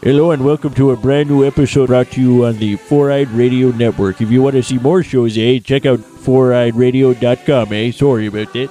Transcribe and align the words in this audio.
Hello 0.00 0.30
and 0.30 0.44
welcome 0.44 0.72
to 0.74 0.92
a 0.92 0.96
brand 0.96 1.28
new 1.28 1.44
episode 1.44 1.88
brought 1.88 2.08
to 2.12 2.20
you 2.20 2.44
on 2.46 2.56
the 2.58 2.76
Four 2.76 3.10
Eyed 3.10 3.28
Radio 3.30 3.70
Network. 3.72 4.20
If 4.20 4.30
you 4.30 4.40
want 4.40 4.54
to 4.54 4.62
see 4.62 4.78
more 4.78 5.02
shows, 5.02 5.36
eh, 5.36 5.58
check 5.58 5.86
out 5.86 5.98
foureyedradio.com, 5.98 7.72
eh? 7.72 7.90
Sorry 7.90 8.26
about 8.26 8.52
that. 8.52 8.70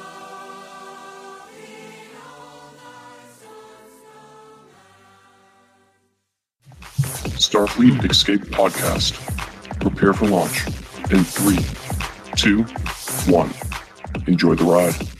Starfleet 7.35 8.09
Escape 8.09 8.41
Podcast. 8.45 9.13
Prepare 9.81 10.13
for 10.13 10.27
launch 10.27 10.65
in 11.11 11.25
three, 11.25 11.59
two, 12.35 12.63
one. 13.29 13.53
Enjoy 14.27 14.55
the 14.55 14.63
ride. 14.63 15.16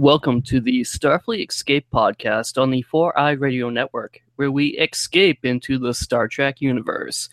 Welcome 0.00 0.40
to 0.44 0.62
the 0.62 0.80
Starfleet 0.80 1.50
Escape 1.50 1.86
podcast 1.92 2.56
on 2.56 2.70
the 2.70 2.80
Four 2.80 3.16
Eyed 3.20 3.38
Radio 3.38 3.68
Network, 3.68 4.18
where 4.36 4.50
we 4.50 4.68
escape 4.78 5.44
into 5.44 5.76
the 5.76 5.92
Star 5.92 6.26
Trek 6.26 6.62
universe. 6.62 7.28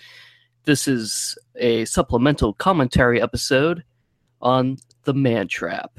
This 0.66 0.86
is 0.86 1.38
a 1.56 1.86
supplemental 1.86 2.52
commentary 2.52 3.22
episode 3.22 3.86
on 4.42 4.80
The 5.06 5.14
Man 5.14 5.48
Trap, 5.48 5.98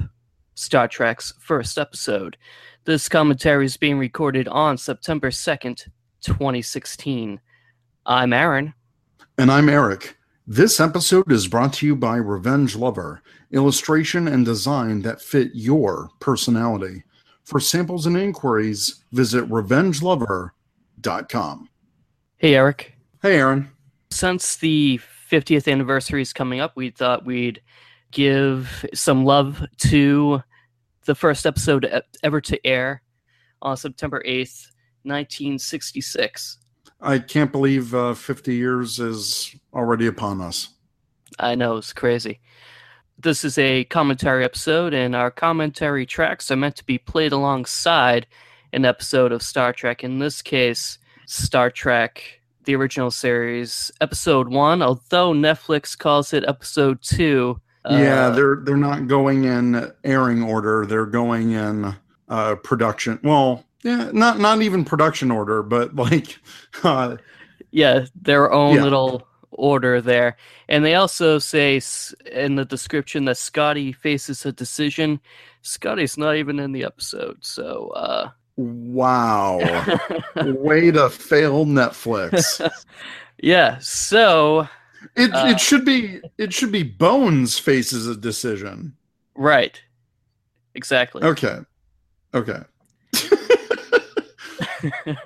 Star 0.53 0.87
Trek's 0.87 1.33
first 1.39 1.79
episode. 1.79 2.37
This 2.85 3.09
commentary 3.09 3.65
is 3.65 3.75
being 3.75 3.97
recorded 3.97 4.47
on 4.47 4.77
September 4.77 5.31
2nd, 5.31 5.87
2016. 6.21 7.41
I'm 8.05 8.31
Aaron. 8.31 8.75
And 9.39 9.51
I'm 9.51 9.69
Eric. 9.69 10.18
This 10.51 10.79
episode 10.79 11.31
is 11.31 11.47
brought 11.47 11.73
to 11.73 11.85
you 11.85 11.95
by 11.95 12.15
Revenge 12.15 12.75
Lover, 12.75 13.21
illustration 13.51 14.27
and 14.27 14.43
design 14.43 15.03
that 15.03 15.21
fit 15.21 15.51
your 15.53 16.09
personality. 16.19 17.03
For 17.43 17.59
samples 17.59 18.07
and 18.07 18.17
inquiries, 18.17 19.03
visit 19.11 19.47
revengelover.com. 19.47 21.69
Hey, 22.37 22.55
Eric. 22.55 22.97
Hey, 23.21 23.37
Aaron. 23.37 23.69
Since 24.09 24.57
the 24.57 24.99
50th 25.29 25.71
anniversary 25.71 26.23
is 26.23 26.33
coming 26.33 26.61
up, 26.61 26.75
we 26.75 26.89
thought 26.89 27.27
we'd 27.27 27.61
give 28.09 28.87
some 28.91 29.25
love 29.25 29.63
to 29.81 30.41
the 31.05 31.13
first 31.13 31.45
episode 31.45 32.01
ever 32.23 32.41
to 32.41 32.65
air 32.65 33.03
on 33.61 33.77
September 33.77 34.23
8th, 34.25 34.65
1966. 35.03 36.57
I 37.01 37.19
can't 37.19 37.51
believe 37.51 37.93
uh, 37.93 38.15
50 38.15 38.55
years 38.55 38.97
is 38.97 39.55
already 39.79 40.05
upon 40.07 40.41
us. 40.41 40.69
I 41.39 41.55
know, 41.55 41.77
it's 41.77 41.93
crazy. 41.93 42.39
This 43.17 43.43
is 43.43 43.57
a 43.57 43.83
commentary 43.85 44.43
episode, 44.45 44.93
and 44.93 45.15
our 45.15 45.31
commentary 45.31 46.05
tracks 46.05 46.51
are 46.51 46.55
meant 46.55 46.75
to 46.77 46.85
be 46.85 46.97
played 46.97 47.31
alongside 47.31 48.27
an 48.73 48.85
episode 48.85 49.31
of 49.31 49.41
Star 49.41 49.73
Trek. 49.73 50.03
In 50.03 50.19
this 50.19 50.41
case, 50.41 50.99
Star 51.25 51.69
Trek, 51.71 52.21
the 52.65 52.75
original 52.75 53.11
series, 53.11 53.91
episode 54.01 54.49
one, 54.49 54.81
although 54.81 55.33
Netflix 55.33 55.97
calls 55.97 56.33
it 56.33 56.43
episode 56.47 57.01
two. 57.01 57.59
yeah, 57.89 58.27
uh, 58.27 58.29
they're 58.31 58.57
they're 58.63 58.77
not 58.77 59.07
going 59.07 59.45
in 59.45 59.91
airing 60.03 60.43
order. 60.43 60.85
They're 60.85 61.05
going 61.05 61.51
in 61.51 61.93
uh, 62.29 62.55
production. 62.55 63.19
Well, 63.23 63.65
yeah, 63.83 64.09
not 64.13 64.39
not 64.39 64.61
even 64.61 64.85
production 64.85 65.29
order, 65.31 65.61
but 65.63 65.95
like 65.95 66.37
uh, 66.83 67.17
yeah, 67.71 68.05
their 68.21 68.51
own 68.51 68.75
Yeah. 68.75 68.83
little 68.83 69.27
order 69.51 70.01
there. 70.01 70.37
And 70.67 70.85
they 70.85 70.95
also 70.95 71.39
say 71.39 71.81
in 72.31 72.55
the 72.55 72.65
description 72.65 73.25
that 73.25 73.37
Scotty 73.37 73.91
faces 73.91 74.45
a 74.45 74.51
decision. 74.51 75.19
Scotty's 75.61 76.17
not 76.17 76.35
even 76.35 76.59
in 76.59 76.71
the 76.71 76.83
episode, 76.83 77.37
so 77.41 77.89
uh 77.95 78.29
wow, 78.55 79.57
way 80.35 80.91
to 80.91 81.09
fail 81.09 81.65
Netflix. 81.65 82.59
yeah, 83.41 83.77
so 83.79 84.67
It 85.15 85.33
Uh, 85.33 85.47
it 85.47 85.59
should 85.59 85.85
be 85.85 86.21
it 86.37 86.53
should 86.53 86.71
be 86.71 86.83
Bones 86.83 87.57
faces 87.57 88.07
a 88.07 88.15
decision. 88.15 88.95
right. 89.35 89.81
Exactly. 90.75 91.23
Okay. 91.23 91.57
Okay. 92.33 92.59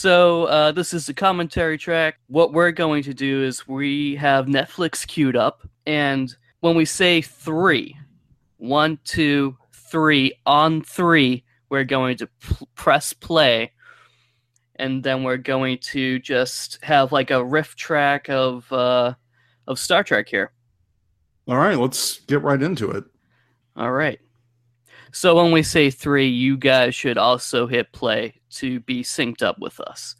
So 0.00 0.46
uh, 0.46 0.72
this 0.72 0.94
is 0.94 1.04
the 1.04 1.12
commentary 1.12 1.76
track. 1.76 2.20
What 2.28 2.54
we're 2.54 2.70
going 2.70 3.02
to 3.02 3.12
do 3.12 3.44
is 3.44 3.68
we 3.68 4.16
have 4.16 4.46
Netflix 4.46 5.06
queued 5.06 5.36
up, 5.36 5.60
and 5.84 6.34
when 6.60 6.74
we 6.74 6.86
say 6.86 7.20
three, 7.20 7.94
one, 8.56 8.98
two, 9.04 9.58
three, 9.74 10.32
on 10.46 10.80
three, 10.80 11.44
we're 11.68 11.84
going 11.84 12.16
to 12.16 12.26
p- 12.26 12.66
press 12.74 13.12
play, 13.12 13.72
and 14.76 15.02
then 15.02 15.22
we're 15.22 15.36
going 15.36 15.76
to 15.92 16.18
just 16.20 16.82
have 16.82 17.12
like 17.12 17.30
a 17.30 17.44
riff 17.44 17.74
track 17.74 18.30
of 18.30 18.72
uh, 18.72 19.12
of 19.66 19.78
Star 19.78 20.02
Trek 20.02 20.30
here. 20.30 20.50
All 21.46 21.58
right, 21.58 21.76
let's 21.76 22.20
get 22.20 22.40
right 22.40 22.62
into 22.62 22.90
it. 22.90 23.04
All 23.76 23.92
right. 23.92 24.18
So 25.12 25.34
when 25.34 25.52
we 25.52 25.62
say 25.62 25.90
three, 25.90 26.28
you 26.28 26.56
guys 26.56 26.94
should 26.94 27.18
also 27.18 27.66
hit 27.66 27.92
play 27.92 28.40
to 28.50 28.80
be 28.80 29.02
synced 29.02 29.42
up 29.42 29.58
with 29.58 29.80
us. 29.80 30.14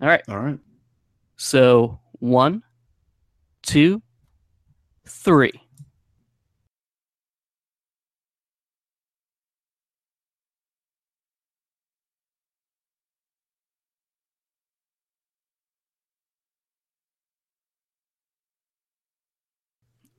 All 0.00 0.08
right. 0.08 0.22
All 0.28 0.38
right. 0.38 0.58
So 1.36 2.00
one, 2.12 2.62
two, 3.62 4.02
three. 5.06 5.60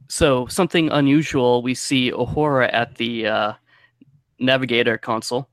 So 0.10 0.48
something 0.48 0.90
unusual. 0.90 1.62
We 1.62 1.76
see 1.76 2.12
Uhura 2.12 2.74
at 2.74 2.96
the 2.96 3.28
uh, 3.28 3.54
navigator 4.40 4.98
console. 4.98 5.48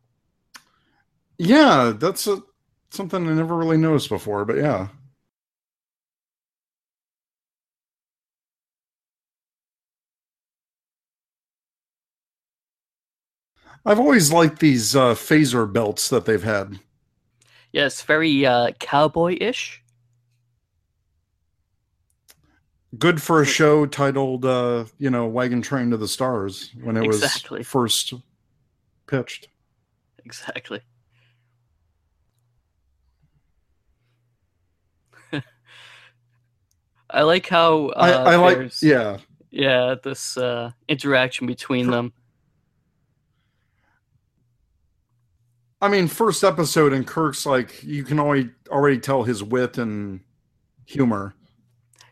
Yeah, 1.38 1.92
that's 1.94 2.26
a, 2.26 2.42
something 2.90 3.28
I 3.28 3.34
never 3.34 3.54
really 3.54 3.76
noticed 3.76 4.08
before, 4.08 4.46
but 4.46 4.56
yeah. 4.56 4.88
I've 13.84 14.00
always 14.00 14.32
liked 14.32 14.58
these 14.58 14.96
uh, 14.96 15.14
phaser 15.14 15.70
belts 15.70 16.08
that 16.08 16.24
they've 16.24 16.42
had. 16.42 16.80
Yes, 17.72 18.02
very 18.02 18.44
uh, 18.44 18.72
cowboy-ish. 18.80 19.82
Good 22.98 23.20
for 23.20 23.42
a 23.42 23.46
show 23.46 23.84
titled, 23.86 24.44
uh, 24.44 24.84
you 24.98 25.10
know, 25.10 25.26
Wagon 25.26 25.60
Train 25.60 25.90
to 25.90 25.96
the 25.96 26.08
Stars 26.08 26.70
when 26.82 26.96
it 26.96 27.04
Exactly. 27.04 27.58
was 27.58 27.66
first 27.66 28.14
pitched. 29.06 29.48
Exactly. 30.24 30.80
I 37.10 37.22
like 37.22 37.48
how 37.48 37.88
uh, 37.88 38.24
I, 38.26 38.32
I 38.32 38.36
like, 38.36 38.72
yeah. 38.82 39.18
yeah 39.50 39.94
this 40.02 40.36
uh, 40.36 40.72
interaction 40.88 41.46
between 41.46 41.90
them. 41.90 42.12
I 45.80 45.88
mean, 45.88 46.08
first 46.08 46.42
episode 46.42 46.92
and 46.92 47.06
Kirk's 47.06 47.46
like 47.46 47.82
you 47.84 48.02
can 48.02 48.18
already 48.18 48.50
already 48.68 48.98
tell 48.98 49.22
his 49.22 49.42
wit 49.42 49.78
and 49.78 50.20
humor. 50.86 51.35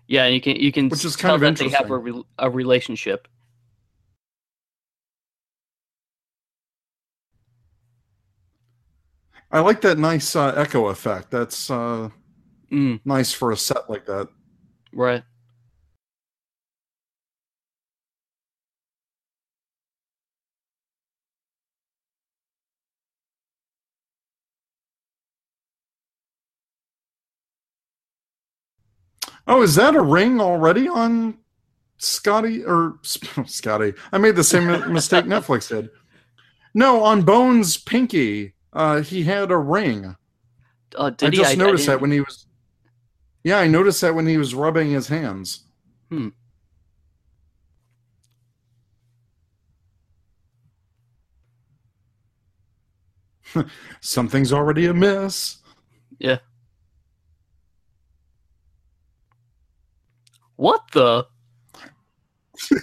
Yeah, 0.06 0.26
you 0.26 0.40
can 0.40 0.56
you 0.56 0.70
can 0.72 0.88
Which 0.88 1.04
is 1.04 1.16
kind 1.16 1.34
of 1.34 1.40
that 1.40 1.56
they 1.56 1.68
have 1.70 1.90
a, 1.90 1.96
re- 1.98 2.24
a 2.38 2.50
relationship. 2.50 3.26
I 9.50 9.60
like 9.60 9.80
that 9.82 9.98
nice 9.98 10.34
uh, 10.34 10.52
echo 10.56 10.88
effect. 10.88 11.30
That's 11.30 11.70
uh, 11.70 12.10
Mm, 12.72 13.00
nice 13.04 13.32
for 13.32 13.52
a 13.52 13.56
set 13.56 13.88
like 13.88 14.06
that. 14.06 14.28
right. 14.92 15.22
Oh, 29.46 29.62
is 29.62 29.74
that 29.74 29.94
a 29.94 30.00
ring 30.00 30.40
already 30.40 30.88
on 30.88 31.38
Scotty 31.98 32.64
or 32.64 32.98
Scotty? 33.46 33.94
I 34.12 34.18
made 34.18 34.36
the 34.36 34.44
same 34.44 34.66
mistake 34.92 35.26
Netflix 35.26 35.68
did. 35.68 35.90
No, 36.74 37.02
on 37.04 37.22
Bones 37.22 37.76
Pinky, 37.76 38.54
uh, 38.72 39.00
he 39.00 39.22
had 39.22 39.50
a 39.50 39.58
ring. 39.58 40.16
Uh, 40.96 41.10
I 41.20 41.26
he? 41.26 41.30
just 41.30 41.56
noticed 41.56 41.86
that 41.86 42.00
when 42.00 42.10
he 42.10 42.20
was. 42.20 42.46
Yeah, 43.42 43.58
I 43.58 43.66
noticed 43.66 44.00
that 44.00 44.14
when 44.14 44.26
he 44.26 44.38
was 44.38 44.54
rubbing 44.54 44.90
his 44.90 45.08
hands. 45.08 45.64
Hmm. 46.10 46.28
Something's 54.00 54.52
already 54.52 54.86
amiss. 54.86 55.58
Yeah. 56.18 56.38
What 60.64 60.80
the? 60.92 61.26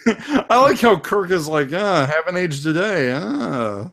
I 0.52 0.62
like 0.62 0.80
how 0.82 1.00
Kirk 1.00 1.32
is 1.32 1.48
like, 1.48 1.74
ah, 1.74 2.06
haven't 2.06 2.38
aged 2.38 2.62
today. 2.62 3.12
Ah. 3.12 3.90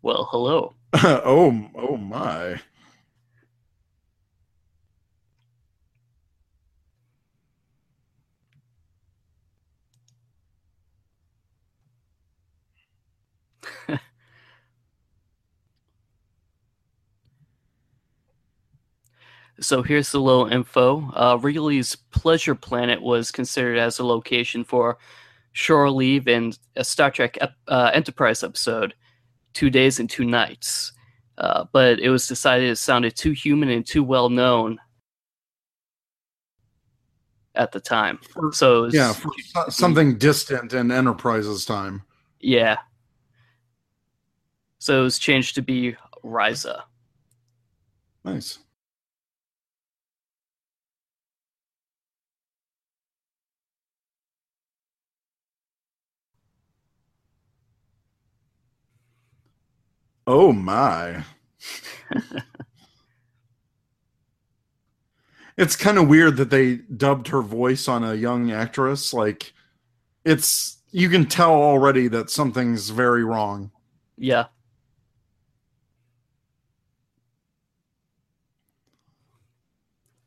Well, 0.00 0.28
hello. 0.30 0.74
oh, 0.94 1.68
oh 1.74 1.96
my. 1.96 2.60
So 19.60 19.82
here's 19.82 20.10
the 20.10 20.20
little 20.20 20.46
info. 20.46 21.10
Uh, 21.14 21.36
Wrigley's 21.40 21.94
Pleasure 21.94 22.54
Planet 22.54 23.00
was 23.02 23.30
considered 23.30 23.78
as 23.78 23.98
a 23.98 24.04
location 24.04 24.64
for 24.64 24.96
shore 25.52 25.90
leave 25.90 26.28
in 26.28 26.52
a 26.76 26.84
Star 26.84 27.10
Trek 27.10 27.36
uh, 27.68 27.90
Enterprise 27.92 28.42
episode, 28.42 28.94
Two 29.52 29.68
Days 29.68 30.00
and 30.00 30.08
Two 30.08 30.24
Nights. 30.24 30.92
Uh, 31.36 31.64
but 31.72 31.98
it 32.00 32.08
was 32.10 32.26
decided 32.26 32.70
it 32.70 32.76
sounded 32.76 33.16
too 33.16 33.32
human 33.32 33.68
and 33.70 33.86
too 33.86 34.02
well 34.04 34.28
known 34.30 34.78
at 37.54 37.72
the 37.72 37.80
time. 37.80 38.18
So 38.52 38.78
it 38.78 38.80
was- 38.86 38.94
Yeah, 38.94 39.12
for 39.12 39.30
so- 39.52 39.68
something 39.68 40.16
distant 40.18 40.72
in 40.72 40.90
Enterprise's 40.90 41.64
time. 41.64 42.02
yeah. 42.40 42.78
So 44.78 45.00
it 45.00 45.02
was 45.04 45.18
changed 45.18 45.56
to 45.56 45.62
be 45.62 45.94
Risa. 46.24 46.84
Nice. 48.24 48.58
Oh 60.32 60.52
my. 60.52 61.24
it's 65.56 65.74
kind 65.74 65.98
of 65.98 66.06
weird 66.06 66.36
that 66.36 66.50
they 66.50 66.76
dubbed 66.76 67.26
her 67.28 67.42
voice 67.42 67.88
on 67.88 68.04
a 68.04 68.14
young 68.14 68.52
actress. 68.52 69.12
Like, 69.12 69.52
it's, 70.24 70.78
you 70.92 71.08
can 71.08 71.26
tell 71.26 71.50
already 71.50 72.06
that 72.06 72.30
something's 72.30 72.90
very 72.90 73.24
wrong. 73.24 73.72
Yeah. 74.16 74.44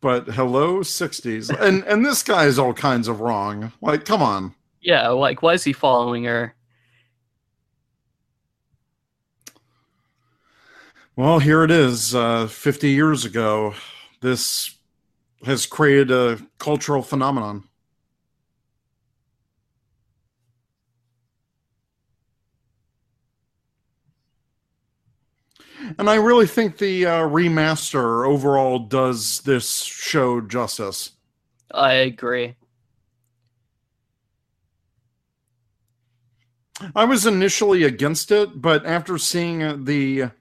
But 0.02 0.28
hello, 0.28 0.80
60s. 0.80 1.50
And, 1.62 1.86
and 1.86 2.06
this 2.06 2.24
guy 2.24 2.44
is 2.44 2.60
all 2.60 2.74
kinds 2.74 3.08
of 3.08 3.22
wrong. 3.22 3.72
Like, 3.82 4.04
come 4.04 4.22
on. 4.22 4.54
Yeah, 4.82 5.08
like 5.12 5.42
why 5.42 5.54
is 5.54 5.64
he 5.64 5.72
following 5.72 6.26
her? 6.26 6.56
Well, 11.16 11.38
here 11.38 11.64
it 11.64 11.70
is. 11.70 12.16
Uh, 12.16 12.48
50 12.48 12.90
years 12.90 13.24
ago, 13.24 13.76
this 14.22 14.76
has 15.46 15.68
created 15.68 16.10
a 16.10 16.40
cultural 16.58 17.04
phenomenon. 17.04 17.66
And 26.00 26.10
I 26.10 26.16
really 26.16 26.48
think 26.48 26.78
the 26.78 27.06
uh, 27.06 27.20
remaster 27.28 28.28
overall 28.28 28.80
does 28.80 29.42
this 29.42 29.84
show 29.84 30.42
justice. 30.42 31.12
I 31.72 31.94
agree. 31.94 32.56
I 36.96 37.06
was 37.06 37.28
initially 37.28 37.84
against 37.84 38.32
it, 38.32 38.62
but 38.62 38.86
after 38.86 39.20
seeing 39.20 39.86
the 39.86 40.32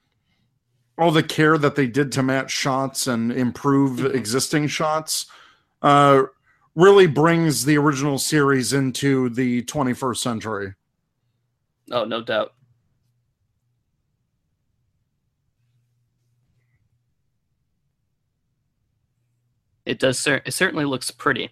all 0.97 1.11
the 1.11 1.23
care 1.23 1.57
that 1.57 1.75
they 1.75 1.87
did 1.87 2.11
to 2.13 2.23
match 2.23 2.51
shots 2.51 3.07
and 3.07 3.31
improve 3.31 3.99
Mhm. 3.99 4.13
existing 4.13 4.67
shots, 4.67 5.25
uh, 5.81 6.23
really 6.75 7.07
brings 7.07 7.65
the 7.65 7.77
original 7.77 8.17
series 8.19 8.73
into 8.73 9.29
the 9.29 9.63
21st 9.63 10.21
century. 10.21 10.73
Oh, 11.91 12.05
no 12.05 12.21
doubt. 12.21 12.53
It 19.85 19.99
does. 19.99 20.17
Cer- 20.19 20.41
it 20.45 20.53
certainly 20.53 20.85
looks 20.85 21.11
pretty. 21.11 21.51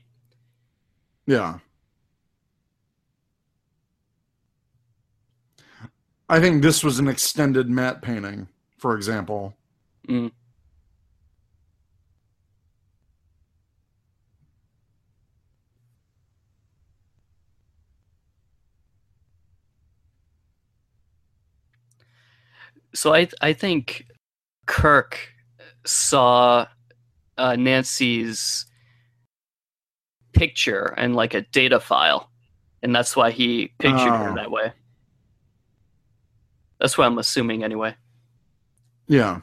Yeah. 1.26 1.60
I 6.30 6.40
think 6.40 6.62
this 6.62 6.82
was 6.84 6.98
an 6.98 7.10
extended 7.10 7.70
matte 7.70 8.02
painting, 8.02 8.48
for 8.82 8.96
example. 8.96 9.56
Mm. 10.10 10.32
So 22.94 23.14
I 23.14 23.28
I 23.42 23.54
think 23.54 24.08
Kirk 24.66 25.30
saw 25.86 26.66
uh, 27.38 27.56
Nancy's 27.56 28.66
picture 30.34 30.94
and 30.98 31.16
like 31.16 31.34
a 31.36 31.42
data 31.42 31.80
file, 31.80 32.32
and 32.82 32.96
that's 32.96 33.16
why 33.16 33.30
he 33.32 33.74
pictured 33.80 34.10
her 34.10 34.32
Oh. 34.32 34.36
that 34.36 34.50
way. 34.52 34.74
That's 36.80 36.98
what 36.98 37.06
I'm 37.06 37.20
assuming 37.20 37.64
anyway. 37.64 37.96
Yeah. 39.08 39.42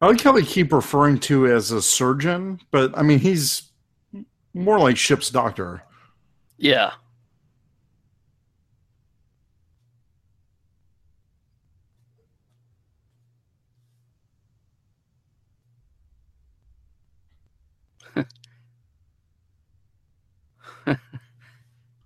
I 0.00 0.08
like 0.08 0.20
how 0.20 0.32
they 0.32 0.42
keep 0.42 0.72
referring 0.72 1.18
to 1.20 1.46
as 1.46 1.70
a 1.70 1.80
surgeon, 1.80 2.60
but 2.70 2.96
I 2.96 3.02
mean 3.02 3.20
he's 3.20 3.70
more 4.52 4.78
like 4.78 4.96
ship's 4.98 5.30
doctor. 5.30 5.82
Yeah. 6.58 6.92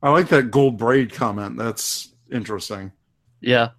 I 0.02 0.10
like 0.10 0.28
that 0.28 0.50
gold 0.50 0.78
braid 0.78 1.12
comment. 1.12 1.56
That's 1.56 2.14
interesting. 2.30 2.92
Yeah. 3.40 3.70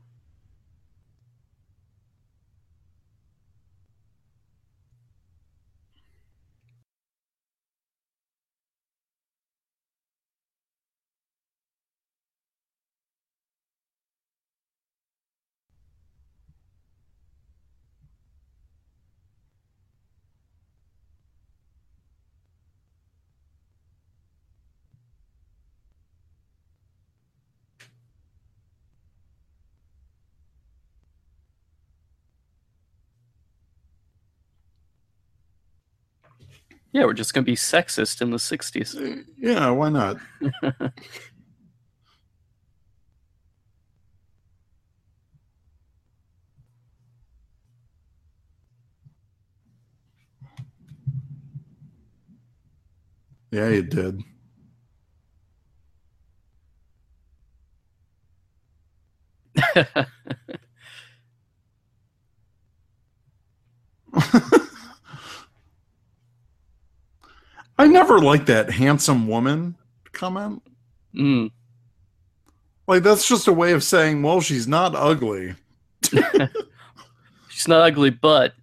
Yeah, 37.00 37.06
we're 37.06 37.14
just 37.14 37.34
going 37.34 37.46
to 37.46 37.50
be 37.50 37.56
sexist 37.56 38.22
in 38.22 38.32
the 38.32 38.36
60s. 38.36 38.94
Uh, 38.94 39.24
yeah, 39.38 39.70
why 39.70 39.88
not? 39.88 40.18
yeah, 53.52 53.68
it 53.70 53.90
did. 53.90 54.22
I 67.80 67.88
never 67.88 68.20
liked 68.20 68.48
that 68.48 68.70
handsome 68.70 69.26
woman 69.26 69.78
comment. 70.12 70.62
Mm. 71.16 71.50
Like 72.90 73.04
that's 73.04 73.26
just 73.26 73.48
a 73.48 73.54
way 73.54 73.72
of 73.72 73.86
saying, 73.86 74.22
well, 74.22 74.42
she's 74.42 74.68
not 74.68 74.96
ugly. 74.96 75.56
She's 77.50 77.68
not 77.68 77.82
ugly, 77.82 78.10
but 78.10 78.54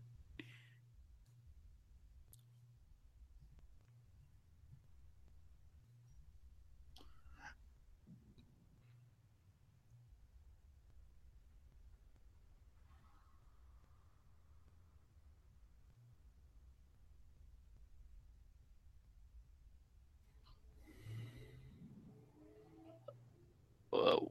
Whoa. 23.97 24.31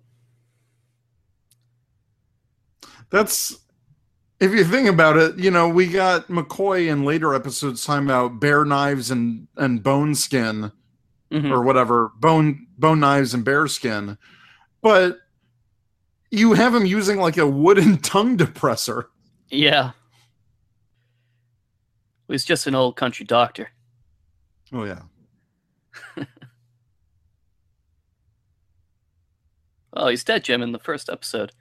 That's 3.09 3.57
if 4.39 4.51
you 4.51 4.65
think 4.65 4.89
about 4.89 5.17
it, 5.17 5.37
you 5.39 5.49
know, 5.51 5.69
we 5.69 5.87
got 5.87 6.27
McCoy 6.27 6.87
in 6.89 7.05
later 7.05 7.33
episodes 7.33 7.85
talking 7.85 8.05
about 8.05 8.39
bear 8.39 8.65
knives 8.65 9.09
and 9.11 9.47
and 9.57 9.81
bone 9.83 10.15
skin 10.15 10.71
Mhm. 11.31 11.51
or 11.51 11.61
whatever, 11.63 12.11
bone 12.19 12.67
bone 12.77 12.99
knives 12.99 13.33
and 13.33 13.43
bear 13.45 13.67
skin. 13.67 14.17
But 14.81 15.19
you 16.31 16.53
have 16.53 16.75
him 16.75 16.85
using 16.85 17.17
like 17.19 17.37
a 17.37 17.47
wooden 17.47 17.97
tongue 18.01 18.37
depressor. 18.37 19.05
Yeah. 19.49 19.91
He's 22.27 22.43
just 22.43 22.65
an 22.67 22.75
old 22.75 22.95
country 22.95 23.25
doctor. 23.25 23.69
Oh 24.73 24.83
yeah. 24.83 25.03
Oh, 29.93 30.07
he's 30.09 30.23
dead, 30.23 30.43
Jim, 30.43 30.61
in 30.61 30.71
the 30.73 30.79
first 30.79 31.09
episode. 31.09 31.51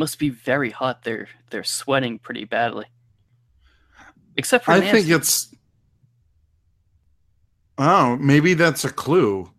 Must 0.00 0.18
be 0.18 0.30
very 0.30 0.70
hot. 0.70 1.04
They're 1.04 1.28
they're 1.50 1.62
sweating 1.62 2.18
pretty 2.18 2.44
badly. 2.44 2.86
Except 4.36 4.64
for 4.64 4.72
I 4.72 4.80
Nancy. 4.80 5.02
think 5.02 5.20
it's 5.20 5.54
Oh, 7.78 8.16
maybe 8.16 8.54
that's 8.54 8.84
a 8.84 8.90
clue 8.90 9.50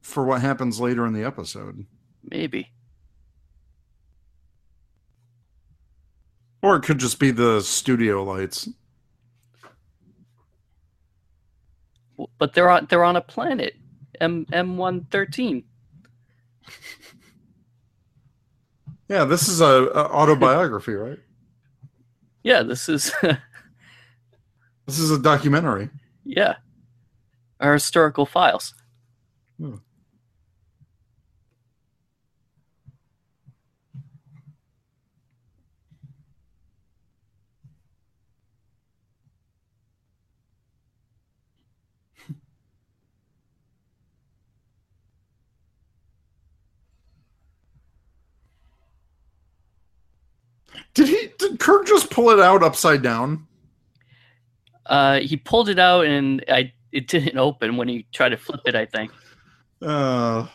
for 0.00 0.24
what 0.24 0.40
happens 0.40 0.80
later 0.80 1.04
in 1.06 1.12
the 1.12 1.24
episode. 1.24 1.84
maybe. 2.30 2.72
Or 6.62 6.76
it 6.76 6.82
could 6.82 6.98
just 6.98 7.18
be 7.18 7.30
the 7.32 7.60
studio 7.60 8.22
lights. 8.22 8.68
But 12.38 12.54
they're 12.54 12.70
on 12.70 12.86
they're 12.88 13.04
on 13.04 13.16
a 13.16 13.20
planet. 13.20 13.74
M 14.20 14.46
M 14.52 14.76
one 14.76 15.04
thirteen. 15.10 15.64
Yeah, 19.08 19.24
this 19.24 19.48
is 19.48 19.60
a, 19.60 19.64
a 19.64 20.04
autobiography, 20.10 20.92
right? 20.94 21.18
Yeah, 22.44 22.64
this 22.64 22.88
is 22.88 23.12
This 24.86 24.98
is 24.98 25.10
a 25.10 25.18
documentary. 25.18 25.90
yeah. 26.24 26.56
Our 27.60 27.74
historical 27.74 28.26
files. 28.26 28.74
Hmm. 29.58 29.76
Did 50.94 51.08
he? 51.08 51.28
Did 51.38 51.58
Kirk 51.58 51.86
just 51.86 52.10
pull 52.10 52.30
it 52.30 52.40
out 52.40 52.62
upside 52.62 53.02
down? 53.02 53.46
Uh, 54.86 55.20
he 55.20 55.36
pulled 55.36 55.68
it 55.68 55.78
out 55.78 56.06
and 56.06 56.44
I 56.48 56.72
it 56.90 57.08
didn't 57.08 57.38
open 57.38 57.76
when 57.76 57.88
he 57.88 58.06
tried 58.12 58.30
to 58.30 58.36
flip 58.36 58.60
it. 58.66 58.74
I 58.74 58.86
think. 58.86 59.10
Uh, 59.80 60.46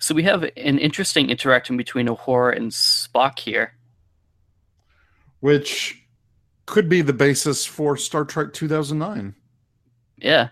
So 0.00 0.14
we 0.14 0.22
have 0.24 0.42
an 0.42 0.78
interesting 0.78 1.30
interaction 1.30 1.76
between 1.76 2.06
Uhura 2.08 2.56
and 2.56 2.70
Spock 2.72 3.38
here. 3.38 3.74
which 5.40 6.04
could 6.66 6.88
be 6.88 7.00
the 7.02 7.12
basis 7.14 7.64
for 7.64 7.96
Star 7.96 8.24
Trek 8.24 8.52
2009. 8.52 9.34
Yeah. 10.18 10.48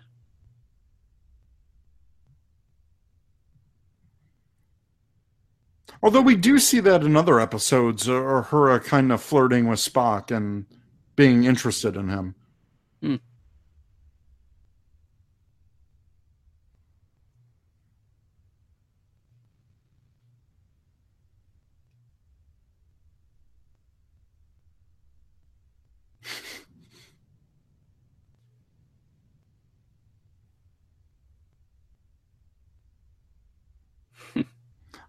Although 6.02 6.22
we 6.22 6.36
do 6.36 6.58
see 6.58 6.80
that 6.80 7.02
in 7.02 7.16
other 7.16 7.38
episodes, 7.40 8.08
uh, 8.08 8.14
or 8.14 8.42
her 8.42 8.78
kind 8.80 9.12
of 9.12 9.22
flirting 9.22 9.68
with 9.68 9.80
Spock 9.80 10.34
and 10.34 10.66
being 11.16 11.44
interested 11.44 11.96
in 11.96 12.08
him. 12.08 12.34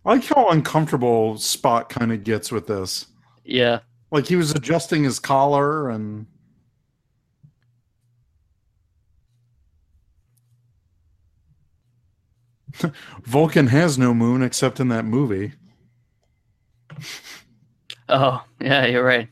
Like 0.10 0.26
how 0.26 0.50
uncomfortable 0.50 1.36
Spock 1.36 1.90
kind 1.90 2.12
of 2.12 2.24
gets 2.24 2.52
with 2.52 2.66
this. 2.66 3.06
Yeah. 3.46 3.82
Like 4.10 4.26
he 4.26 4.36
was 4.36 4.50
adjusting 4.50 5.04
his 5.04 5.20
collar 5.20 5.88
and 5.88 6.26
Vulcan 13.22 13.68
has 13.68 14.00
no 14.00 14.16
moon 14.16 14.42
except 14.42 14.80
in 14.80 14.88
that 14.88 15.06
movie. 15.06 15.54
Oh, 18.12 18.44
yeah, 18.60 18.88
you're 18.88 19.04
right. 19.04 19.30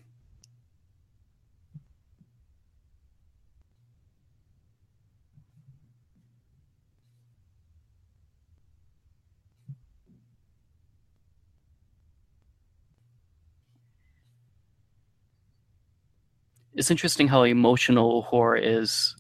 It's 16.78 16.92
interesting 16.92 17.28
how 17.28 17.44
emotional 17.44 18.24
Uhura 18.24 18.62
is. 18.64 19.16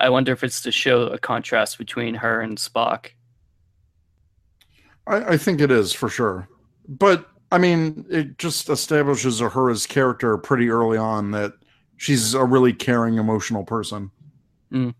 I 0.00 0.10
wonder 0.10 0.32
if 0.32 0.42
it's 0.42 0.60
to 0.62 0.72
show 0.72 1.02
a 1.06 1.18
contrast 1.18 1.78
between 1.78 2.16
her 2.16 2.40
and 2.40 2.58
Spock. 2.58 3.10
I, 5.06 5.34
I 5.34 5.36
think 5.36 5.60
it 5.60 5.70
is 5.70 5.92
for 5.92 6.08
sure. 6.08 6.48
But 6.88 7.28
I 7.52 7.58
mean, 7.58 8.04
it 8.10 8.38
just 8.38 8.68
establishes 8.68 9.38
her 9.38 9.70
as 9.70 9.86
character 9.86 10.36
pretty 10.36 10.68
early 10.68 10.98
on 10.98 11.30
that 11.30 11.52
she's 11.96 12.34
a 12.34 12.44
really 12.44 12.72
caring, 12.72 13.18
emotional 13.18 13.62
person. 13.62 14.10
Mm. 14.72 14.94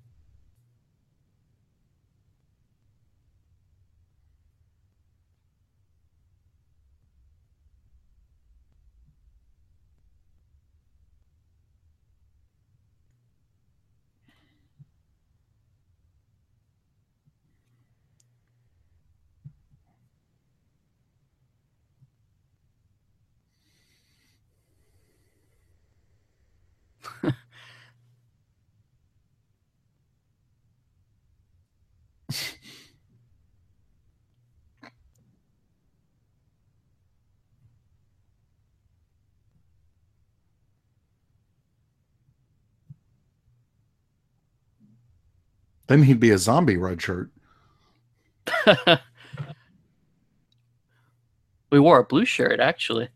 Then 45.92 46.04
he'd 46.04 46.20
be 46.20 46.30
a 46.30 46.38
zombie 46.38 46.78
red 46.78 47.02
shirt. 47.02 47.30
we 51.70 51.78
wore 51.78 51.98
a 51.98 52.04
blue 52.04 52.24
shirt 52.24 52.60
actually. 52.60 53.10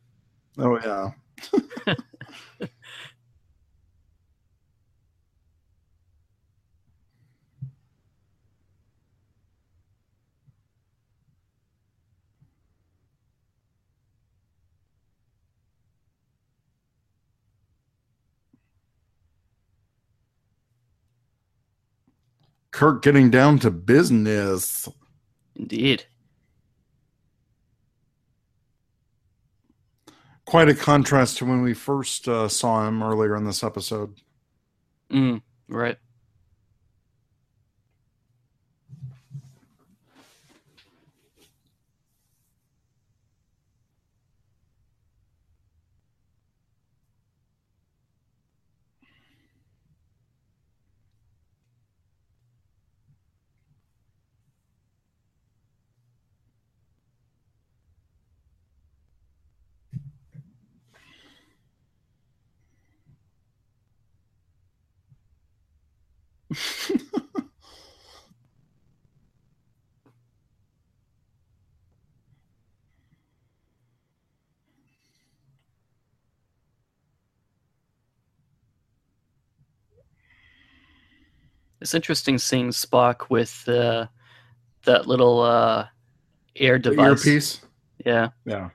Oh 0.58 0.78
yeah. 0.78 1.12
Kirk 22.76 23.00
getting 23.00 23.30
down 23.30 23.58
to 23.60 23.70
business. 23.70 24.86
Indeed. 25.54 26.04
Quite 30.44 30.68
a 30.68 30.74
contrast 30.74 31.38
to 31.38 31.46
when 31.46 31.62
we 31.62 31.72
first 31.72 32.28
uh, 32.28 32.48
saw 32.48 32.86
him 32.86 33.02
earlier 33.02 33.34
in 33.34 33.46
this 33.46 33.64
episode. 33.64 34.20
Mm, 35.10 35.40
right. 35.70 35.96
It's 81.86 81.94
interesting 81.94 82.36
seeing 82.36 82.70
Spock 82.70 83.30
with 83.30 83.62
uh, 83.68 84.08
that 84.86 85.06
little 85.06 85.40
uh, 85.40 85.86
air 86.56 86.78
The 86.80 86.90
device. 86.90 87.24
earpiece. 87.24 87.60
Yeah. 88.04 88.30
Yeah. 88.44 88.70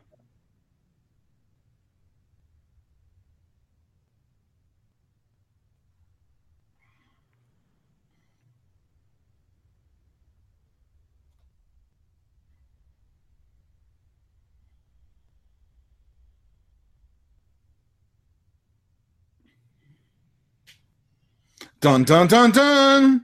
Dun 21.82 22.04
dun 22.04 22.28
dun 22.28 22.52
dun. 22.52 23.22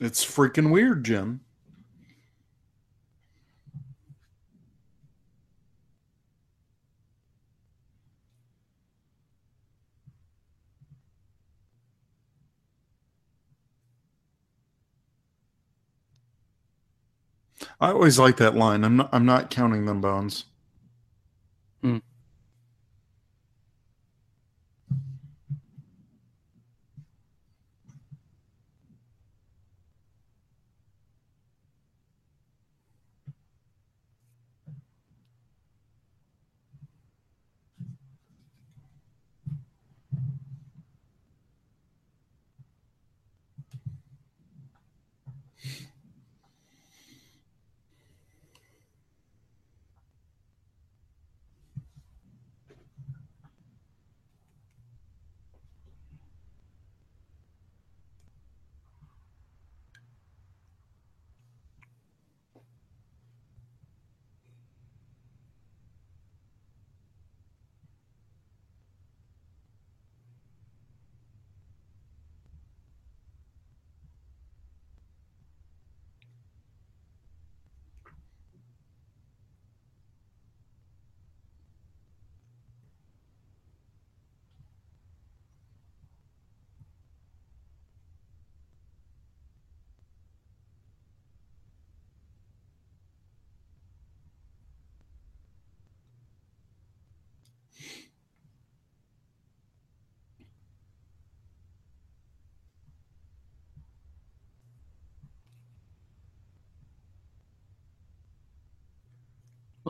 It's 0.00 0.24
freaking 0.24 0.72
weird, 0.72 1.04
Jim. 1.04 1.45
I 17.80 17.90
always 17.90 18.18
like 18.18 18.38
that 18.38 18.54
line. 18.54 18.84
I'm 18.84 18.96
not. 18.96 19.10
I'm 19.12 19.26
not 19.26 19.50
counting 19.50 19.86
them 19.86 20.00
bones. 20.00 20.44
Hmm. 21.82 21.98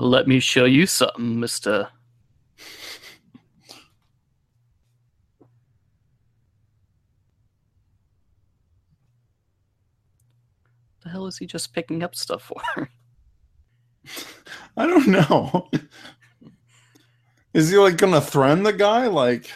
Let 0.04 0.28
me 0.28 0.40
show 0.40 0.66
you 0.66 0.86
something, 0.86 1.40
Mister. 1.40 1.88
The 11.02 11.08
hell 11.08 11.26
is 11.26 11.38
he 11.38 11.46
just 11.46 11.72
picking 11.72 12.02
up 12.02 12.14
stuff 12.14 12.42
for? 12.42 12.60
I 14.76 14.86
don't 14.86 15.06
know. 15.06 15.70
Is 17.54 17.70
he 17.70 17.78
like 17.78 17.96
gonna 17.96 18.20
threaten 18.20 18.64
the 18.64 18.72
guy? 18.72 19.06
Like, 19.06 19.50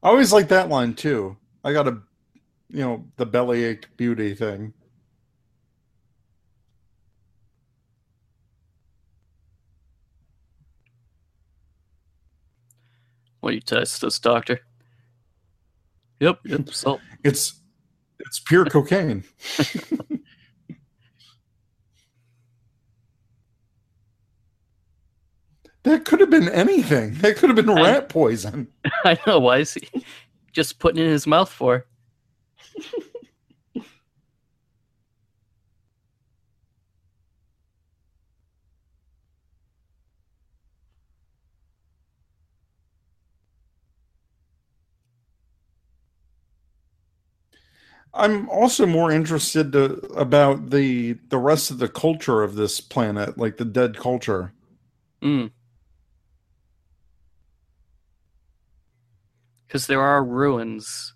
I 0.00 0.08
always 0.10 0.32
like 0.32 0.46
that 0.48 0.68
line 0.68 0.94
too. 0.94 1.36
I 1.64 1.72
got 1.72 1.88
a, 1.88 1.98
you 2.70 2.80
know, 2.80 3.04
the 3.16 3.26
bellyache 3.26 3.88
beauty 3.96 4.34
thing. 4.34 4.74
You 13.52 13.60
test 13.60 14.00
this, 14.00 14.18
doctor? 14.18 14.60
Yep, 16.20 16.40
yep. 16.44 16.68
Salt. 16.70 17.00
It's 17.24 17.60
it's 18.20 18.40
pure 18.40 18.64
cocaine. 18.64 19.24
that 25.84 26.04
could 26.04 26.20
have 26.20 26.30
been 26.30 26.48
anything. 26.48 27.14
That 27.14 27.36
could 27.36 27.48
have 27.48 27.56
been 27.56 27.70
I- 27.70 27.82
rat 27.82 28.08
poison. 28.08 28.68
I 29.04 29.18
know. 29.26 29.38
Why 29.38 29.58
is 29.58 29.74
he 29.74 29.88
just 30.52 30.78
putting 30.78 31.00
it 31.02 31.06
in 31.06 31.12
his 31.12 31.26
mouth 31.26 31.50
for? 31.50 31.86
I'm 48.16 48.48
also 48.50 48.86
more 48.86 49.10
interested 49.12 49.72
to, 49.72 49.94
about 50.16 50.70
the 50.70 51.14
the 51.28 51.38
rest 51.38 51.70
of 51.70 51.78
the 51.78 51.88
culture 51.88 52.42
of 52.42 52.54
this 52.56 52.80
planet, 52.80 53.38
like 53.38 53.58
the 53.58 53.64
dead 53.64 53.98
culture. 53.98 54.52
Mm. 55.22 55.50
Because 59.66 59.86
there 59.86 60.00
are 60.02 60.24
ruins. 60.24 61.14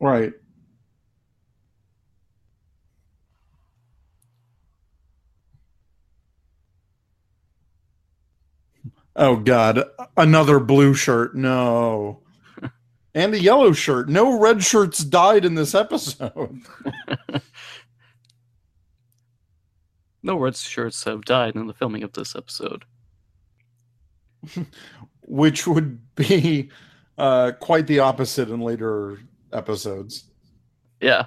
Right. 0.00 0.32
Oh 9.16 9.36
God, 9.36 9.84
another 10.16 10.58
blue 10.60 10.94
shirt. 10.94 11.36
No. 11.36 12.23
And 13.14 13.32
a 13.34 13.40
yellow 13.40 13.72
shirt. 13.72 14.08
No 14.08 14.38
red 14.38 14.64
shirts 14.64 15.04
died 15.04 15.44
in 15.44 15.54
this 15.54 15.74
episode. 15.74 16.62
No 20.26 20.38
red 20.38 20.56
shirts 20.56 21.04
have 21.04 21.26
died 21.26 21.54
in 21.54 21.66
the 21.66 21.74
filming 21.74 22.02
of 22.02 22.14
this 22.14 22.34
episode. 22.34 22.86
which 25.26 25.66
would 25.66 26.14
be 26.14 26.70
uh, 27.18 27.52
quite 27.60 27.86
the 27.86 28.00
opposite 28.00 28.48
in 28.50 28.60
later 28.60 29.18
episodes. 29.52 30.24
Yeah. 31.00 31.26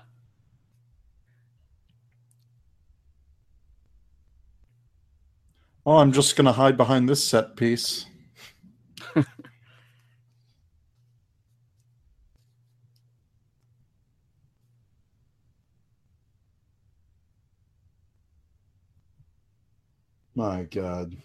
Oh, 5.86 5.97
I'm 5.97 6.12
just 6.12 6.36
going 6.36 6.45
to 6.45 6.52
hide 6.52 6.76
behind 6.76 7.08
this 7.08 7.23
set 7.23 7.56
piece. 7.56 8.06
My 20.38 20.65
God. 20.65 21.17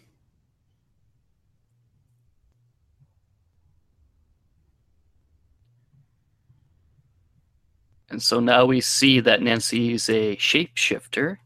And 8.11 8.23
so 8.23 8.41
now 8.41 8.67
we 8.67 8.81
see 8.81 9.21
that 9.21 9.43
Nancy 9.43 9.93
is 9.93 10.09
a 10.09 10.37
shapeshifter 10.37 11.39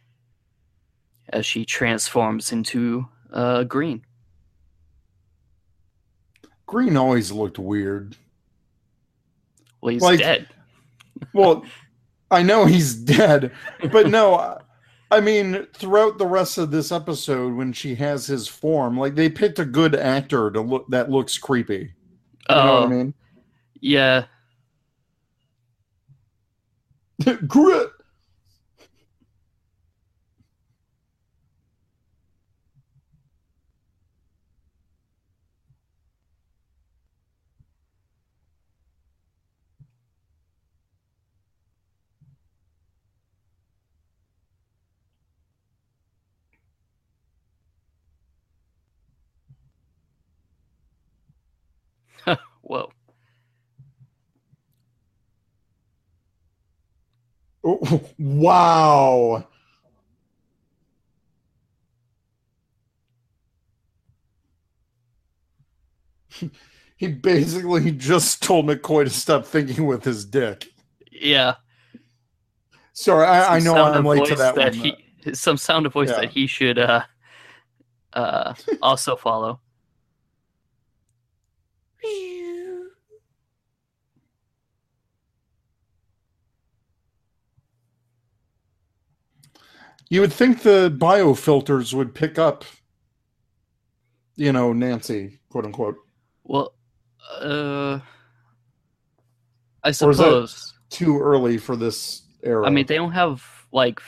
as 1.30 1.46
she 1.46 1.64
transforms 1.64 2.52
into 2.52 3.08
uh, 3.32 3.64
green. 3.64 4.04
Green 6.66 6.96
always 6.96 7.32
looked 7.32 7.58
weird. 7.58 8.16
Well, 9.80 9.92
he's 9.92 10.02
Like- 10.02 10.20
dead. 10.20 10.48
Well, 11.34 11.64
I 12.30 12.42
know 12.42 12.64
he's 12.64 12.94
dead, 12.94 13.52
but 13.92 14.08
no, 14.08 14.58
I- 15.10 15.20
mean, 15.20 15.66
throughout 15.74 16.18
the 16.18 16.26
rest 16.26 16.56
of 16.58 16.70
this 16.70 16.92
episode, 16.92 17.54
when 17.54 17.72
she 17.72 17.94
has 17.96 18.26
his 18.26 18.46
form, 18.46 18.96
like 18.98 19.14
they 19.16 19.28
picked 19.28 19.58
a 19.58 19.64
good 19.64 19.94
actor 19.94 20.50
to 20.50 20.60
look 20.60 20.86
that 20.88 21.10
looks 21.10 21.36
creepy. 21.38 21.92
You 22.48 22.54
know 22.56 22.56
what 22.56 22.82
I 22.82 22.84
Oh, 22.84 22.88
mean? 22.88 23.14
yeah. 23.80 24.24
Grit. 27.46 27.90
Whoa. 52.70 52.92
Wow. 58.16 59.44
He 66.96 67.08
basically 67.08 67.90
just 67.90 68.40
told 68.40 68.66
McCoy 68.66 69.02
to 69.04 69.10
stop 69.10 69.44
thinking 69.44 69.86
with 69.86 70.04
his 70.04 70.24
dick. 70.24 70.68
Yeah. 71.10 71.56
Sorry, 72.92 73.26
I, 73.26 73.56
I 73.56 73.58
know 73.58 73.74
I'm 73.74 74.04
late 74.04 74.26
to 74.26 74.36
voice 74.36 74.38
that, 74.38 74.56
one. 74.56 74.72
He, 74.72 75.34
some 75.34 75.56
sound 75.56 75.86
of 75.86 75.92
voice 75.92 76.10
Yeah. 76.10 76.20
that 76.20 76.30
he 76.30 76.46
should 76.46 76.78
uh, 76.78 77.02
uh, 78.12 78.54
also 78.80 79.16
follow. 79.16 79.60
You 90.10 90.20
would 90.20 90.32
think 90.32 90.62
the 90.62 90.94
biofilters 90.94 91.94
would 91.94 92.14
pick 92.14 92.36
up, 92.38 92.64
you 94.34 94.52
know, 94.52 94.72
Nancy, 94.72 95.38
quote 95.50 95.64
unquote. 95.64 95.96
Well, 96.44 96.74
uh, 97.40 98.00
I 99.84 99.88
Or 99.88 99.90
is 99.90 99.98
that- 100.00 100.14
suppose. 100.16 100.74
Too 100.90 101.20
early 101.20 101.56
for 101.56 101.76
this 101.76 102.22
era. 102.42 102.66
I 102.66 102.70
mean, 102.70 102.84
they 102.86 102.96
don't 102.96 103.12
have 103.12 103.46
like 103.70 104.00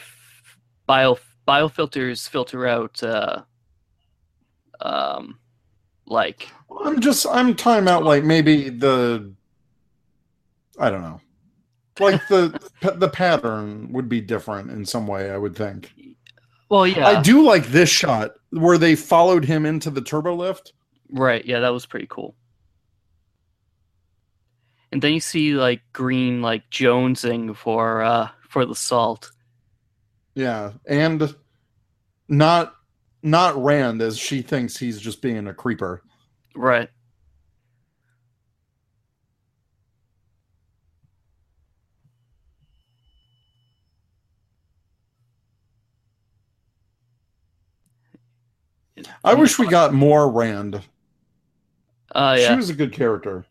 bio 0.86 1.16
biofilters 1.46 2.28
filter 2.28 2.66
out 2.66 3.00
uh, 3.04 3.42
um, 4.80 5.38
like 6.06 6.48
I'm 6.84 7.00
just 7.00 7.24
I'm 7.30 7.54
time 7.54 7.86
out 7.86 8.02
like 8.02 8.24
maybe 8.24 8.68
the 8.68 9.32
I 10.76 10.90
don't 10.90 11.02
know. 11.02 11.20
Like 12.02 12.26
the 12.28 12.60
the 12.96 13.08
pattern 13.08 13.92
would 13.92 14.08
be 14.08 14.20
different 14.20 14.70
in 14.70 14.84
some 14.84 15.06
way, 15.06 15.30
I 15.30 15.36
would 15.36 15.56
think. 15.56 15.92
well, 16.68 16.86
yeah, 16.86 17.06
I 17.06 17.22
do 17.22 17.42
like 17.42 17.66
this 17.66 17.88
shot 17.88 18.32
where 18.50 18.78
they 18.78 18.94
followed 18.94 19.44
him 19.44 19.64
into 19.64 19.90
the 19.90 20.02
turbo 20.02 20.34
lift. 20.34 20.72
right, 21.10 21.44
yeah, 21.44 21.60
that 21.60 21.72
was 21.72 21.86
pretty 21.86 22.06
cool. 22.08 22.34
And 24.90 25.00
then 25.00 25.14
you 25.14 25.20
see 25.20 25.54
like 25.54 25.80
green 25.92 26.42
like 26.42 26.68
jonesing 26.70 27.56
for 27.56 28.02
uh 28.02 28.28
for 28.48 28.66
the 28.66 28.74
salt. 28.74 29.30
Yeah, 30.34 30.72
and 30.86 31.34
not 32.28 32.74
not 33.22 33.62
Rand 33.62 34.02
as 34.02 34.18
she 34.18 34.42
thinks 34.42 34.76
he's 34.76 35.00
just 35.00 35.22
being 35.22 35.46
a 35.46 35.54
creeper. 35.54 36.02
Right. 36.54 36.90
I 49.24 49.34
wish 49.34 49.58
we 49.58 49.66
got 49.66 49.92
more 49.92 50.30
Rand. 50.30 50.80
Oh 52.14 52.36
She 52.36 52.54
was 52.54 52.70
a 52.70 52.74
good 52.74 52.92
character. 52.92 53.46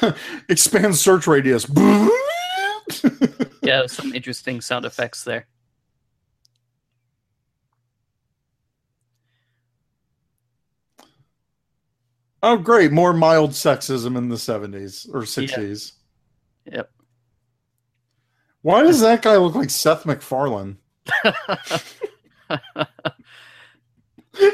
Expand 0.48 0.96
search 0.96 1.26
radius. 1.26 1.66
Yeah, 3.60 3.84
some 3.86 4.14
interesting 4.14 4.62
sound 4.62 4.86
effects 4.86 5.24
there. 5.24 5.46
Oh, 12.42 12.56
great. 12.56 12.92
More 12.92 13.12
mild 13.12 13.50
sexism 13.50 14.16
in 14.16 14.28
the 14.28 14.36
70s 14.36 15.08
or 15.12 15.22
60s. 15.22 15.92
Yep. 16.70 16.90
Why 18.62 18.82
does 18.82 19.00
that 19.00 19.22
guy 19.22 19.36
look 19.36 19.54
like 19.54 19.70
Seth 19.70 20.04
MacFarlane? 20.04 20.78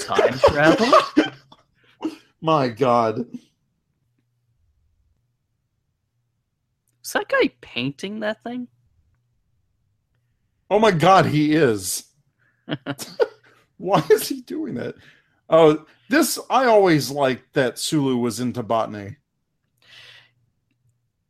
Time 0.01 0.39
travel? 0.39 0.93
My 2.41 2.69
God. 2.69 3.27
Is 7.03 7.13
that 7.13 7.29
guy 7.29 7.51
painting 7.61 8.21
that 8.21 8.43
thing? 8.43 8.69
Oh 10.71 10.79
my 10.79 10.91
God, 10.91 11.27
he 11.27 11.55
is. 11.55 12.05
Why 13.77 14.03
is 14.11 14.29
he 14.29 14.41
doing 14.41 14.75
that? 14.75 14.95
Oh, 15.57 15.87
this 16.09 16.37
I 16.51 16.65
always 16.65 17.13
liked 17.13 17.55
that 17.55 17.79
Sulu 17.79 18.17
was 18.17 18.41
into 18.41 18.65
botany. 18.65 19.19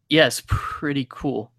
Yes, 0.08 0.42
pretty 0.46 1.06
cool. 1.10 1.52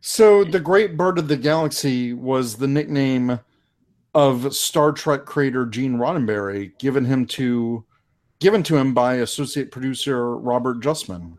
So 0.00 0.42
the 0.42 0.58
Great 0.58 0.96
Bird 0.96 1.16
of 1.16 1.28
the 1.28 1.36
Galaxy 1.36 2.12
was 2.12 2.56
the 2.56 2.66
nickname 2.66 3.38
of 4.14 4.52
Star 4.52 4.90
Trek 4.90 5.26
creator 5.26 5.64
Gene 5.64 5.96
Roddenberry, 5.96 6.76
given 6.80 7.04
him 7.04 7.24
to 7.26 7.84
given 8.40 8.64
to 8.64 8.76
him 8.76 8.92
by 8.92 9.14
associate 9.14 9.70
producer 9.70 10.36
Robert 10.38 10.80
Justman. 10.80 11.36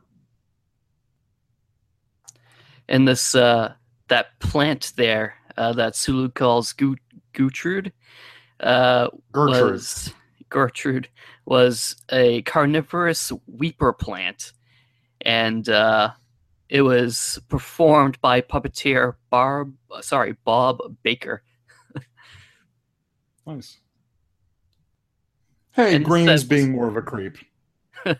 And 2.88 3.06
this 3.06 3.36
uh 3.36 3.74
that 4.08 4.40
plant 4.40 4.94
there 4.96 5.36
uh, 5.58 5.74
that 5.74 5.98
Sulu 5.98 6.30
calls 6.30 6.72
Gutrude 7.34 7.91
uh, 8.60 9.10
Gertrude. 9.32 9.72
was 9.72 10.13
Gertrude 10.50 11.10
was 11.46 11.96
a 12.10 12.41
carnivorous 12.43 13.32
weeper 13.48 13.93
plant, 13.93 14.54
and 15.22 15.67
uh, 15.67 16.12
it 16.69 16.82
was 16.82 17.39
performed 17.50 18.19
by 18.22 18.41
puppeteer 18.41 19.15
Barb. 19.30 19.74
Sorry, 20.02 20.36
Bob 20.43 20.80
Baker. 21.04 21.43
Nice. 23.46 23.78
Hey, 25.72 25.96
And 25.96 26.06
Green's 26.06 26.46
being 26.46 26.72
more 26.72 26.88
of 26.88 26.96
a 26.96 27.02
creep. 27.02 27.38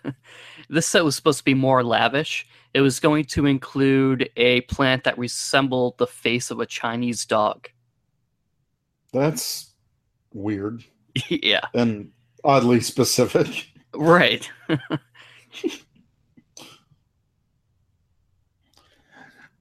This 0.70 0.88
set 0.88 1.04
was 1.04 1.16
supposed 1.16 1.40
to 1.40 1.44
be 1.44 1.54
more 1.54 1.84
lavish. 1.84 2.48
It 2.74 2.82
was 2.82 3.00
going 3.00 3.26
to 3.26 3.46
include 3.46 4.30
a 4.36 4.62
plant 4.62 5.04
that 5.04 5.18
resembled 5.18 5.98
the 5.98 6.08
face 6.08 6.52
of 6.52 6.60
a 6.60 6.66
Chinese 6.66 7.26
dog. 7.26 7.70
That's 9.14 9.72
weird 10.34 10.84
yeah, 11.30 11.68
and 11.74 12.12
oddly 12.44 12.82
specific. 12.82 13.68
right. 13.94 14.50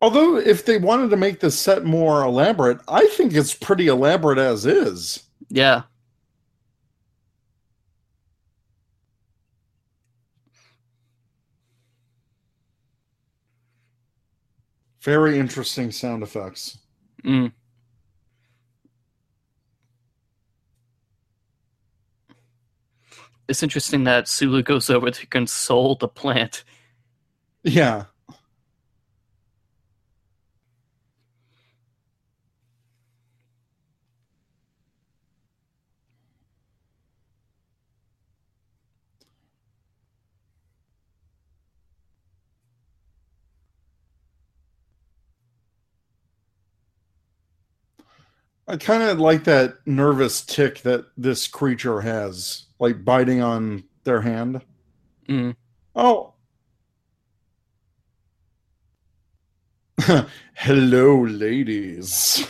Although, 0.01 0.37
if 0.37 0.65
they 0.65 0.79
wanted 0.79 1.11
to 1.11 1.17
make 1.17 1.39
this 1.39 1.57
set 1.57 1.85
more 1.85 2.25
elaborate, 2.25 2.81
I 2.89 3.07
think 3.07 3.35
it's 3.35 3.55
pretty 3.55 3.87
elaborate 3.87 4.39
as 4.39 4.67
is. 4.67 5.23
Yeah. 5.49 5.83
Very 15.03 15.39
interesting 15.39 15.93
sound 15.93 16.23
effects. 16.25 16.79
Mm. 17.25 17.53
It's 23.49 23.63
interesting 23.63 24.05
that 24.05 24.29
Sulu 24.29 24.63
goes 24.63 24.89
over 24.89 25.11
to 25.11 25.27
console 25.27 25.97
the 25.97 26.09
plant. 26.09 26.65
Yeah. 27.65 28.05
I 48.73 48.79
kind 48.79 49.03
of 49.03 49.21
like 49.21 49.45
that 49.45 49.87
nervous 49.87 50.41
tick 50.41 50.81
that 50.81 51.05
this 51.19 51.47
creature 51.47 52.01
has, 52.01 52.65
like 52.79 53.05
biting 53.05 53.43
on 53.43 53.85
their 54.05 54.23
hand. 54.23 54.63
Mm. 55.29 55.55
Oh. 55.95 56.33
Hello, 60.55 61.23
ladies. 61.27 62.47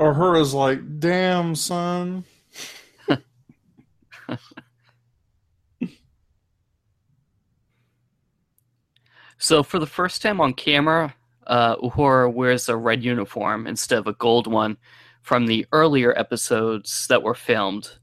Uhura's 0.00 0.54
like, 0.54 1.00
damn, 1.00 1.54
son. 1.54 2.24
So 9.52 9.62
for 9.62 9.78
the 9.78 9.86
first 9.86 10.22
time 10.22 10.40
on 10.40 10.54
camera, 10.54 11.14
uh, 11.46 11.76
Uhura 11.76 12.32
wears 12.32 12.70
a 12.70 12.76
red 12.78 13.04
uniform 13.04 13.66
instead 13.66 13.98
of 13.98 14.06
a 14.06 14.14
gold 14.14 14.46
one 14.46 14.78
from 15.20 15.44
the 15.44 15.66
earlier 15.72 16.18
episodes 16.18 17.06
that 17.08 17.22
were 17.22 17.34
filmed. 17.34 17.98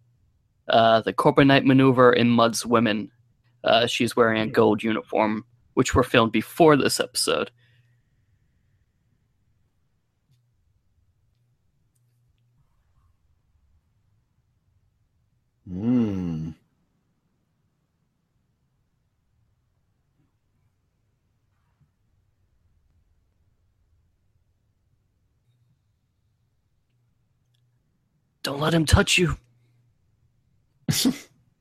Uh, 0.68 1.02
the 1.02 1.12
Corbomite 1.12 1.66
maneuver 1.66 2.14
in 2.14 2.30
Mudd's 2.30 2.68
Women. 2.68 3.10
Uh, 3.64 3.88
she's 3.88 4.16
wearing 4.16 4.40
a 4.44 4.46
gold 4.46 4.84
uniform, 4.84 5.44
which 5.74 5.96
were 5.96 6.04
filmed 6.04 6.32
before 6.34 6.78
this 6.78 7.00
episode. 7.00 7.50
Hmm. 15.68 16.49
Don't 28.50 28.60
let 28.60 28.74
him 28.74 28.84
touch 28.84 29.20
you. 29.20 29.38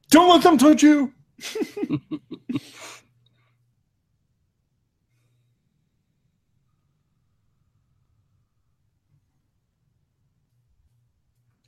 Don't 0.08 0.30
let 0.30 0.42
them 0.42 0.56
touch 0.56 0.82
you. 0.82 1.12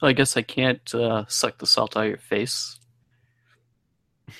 I 0.00 0.14
guess 0.14 0.38
I 0.38 0.40
can't 0.40 0.94
uh, 0.94 1.26
suck 1.28 1.59
the 1.59 1.66
salt 1.66 1.98
out 1.98 2.04
of 2.04 2.09
your 2.09 2.16
face. 2.16 2.78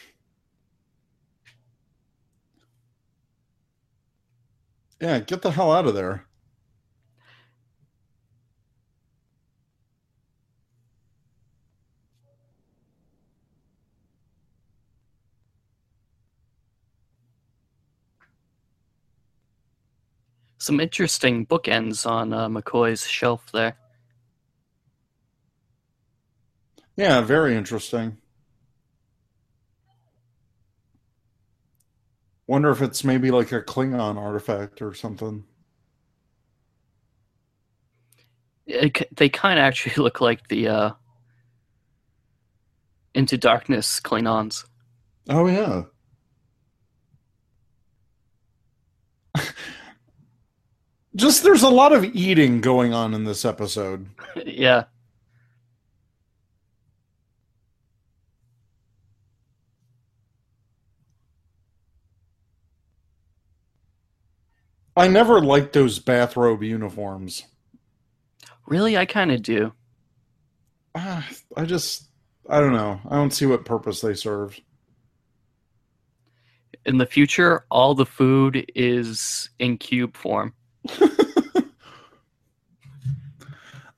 Yeah, 4.99 5.19
get 5.19 5.43
the 5.43 5.51
hell 5.51 5.73
out 5.73 5.87
of 5.87 5.95
there. 5.95 6.27
Some 20.71 20.79
interesting 20.79 21.47
bookends 21.47 22.09
on 22.09 22.33
uh, 22.33 22.49
McCoy's 22.49 23.05
shelf 23.05 23.51
there. 23.53 23.77
Yeah, 26.97 27.23
very 27.23 27.57
interesting. 27.57 28.19
Wonder 32.47 32.71
if 32.71 32.83
it's 32.83 33.03
maybe 33.03 33.33
like 33.33 33.51
a 33.51 33.61
Klingon 33.63 34.17
artifact 34.17 34.81
or 34.81 34.95
something. 34.95 35.43
It 38.65 39.09
they 39.11 39.29
kind 39.29 39.59
of 39.59 39.65
actually 39.65 39.97
look 40.01 40.21
like 40.21 40.47
the 40.47 40.69
uh, 40.69 40.91
Into 43.13 43.37
Darkness 43.37 43.99
Klingons. 43.99 44.65
Oh 45.29 45.49
yeah. 45.49 45.83
Just 51.17 51.43
there's 51.43 51.63
a 51.63 51.69
lot 51.69 51.93
of 51.93 52.05
eating 52.05 52.61
going 52.61 52.95
on 52.95 53.15
in 53.15 53.25
this 53.25 53.45
episode. 53.45 54.09
yeah. 54.47 54.85
I 64.97 65.09
never 65.09 65.41
liked 65.41 65.73
those 65.73 65.99
bathrobe 65.99 66.63
uniforms. 66.63 67.45
Really, 68.67 68.97
I 68.97 69.07
kind 69.07 69.33
of 69.33 69.43
do. 69.43 69.73
Ah, 70.95 71.27
I 71.57 71.65
just 71.65 72.09
I 72.49 72.61
don't 72.61 72.73
know. 72.73 73.01
I 73.09 73.17
don't 73.17 73.33
see 73.33 73.47
what 73.47 73.65
purpose 73.65 74.01
they 74.01 74.15
serve. 74.15 74.61
In 76.87 76.99
the 76.99 77.07
future, 77.07 77.65
all 77.71 77.95
the 77.95 78.07
food 78.07 78.71
is 78.75 79.51
in 79.59 79.79
cube 79.79 80.17
form. 80.17 80.55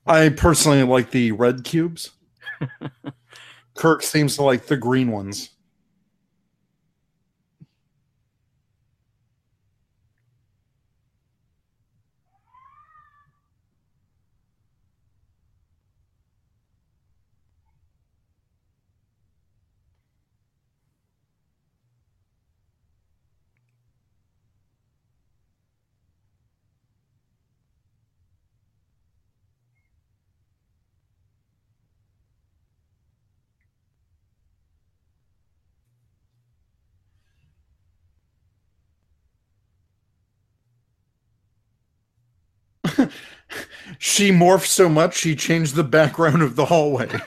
I 0.05 0.29
personally 0.29 0.83
like 0.83 1.11
the 1.11 1.31
red 1.31 1.63
cubes. 1.63 2.11
Kirk 3.75 4.03
seems 4.03 4.35
to 4.35 4.43
like 4.43 4.65
the 4.67 4.77
green 4.77 5.11
ones. 5.11 5.49
She 44.13 44.29
morphed 44.31 44.67
so 44.67 44.87
much 44.87 45.17
she 45.17 45.35
changed 45.35 45.73
the 45.73 45.83
background 45.83 46.43
of 46.43 46.55
the 46.55 46.65
hallway. 46.65 47.09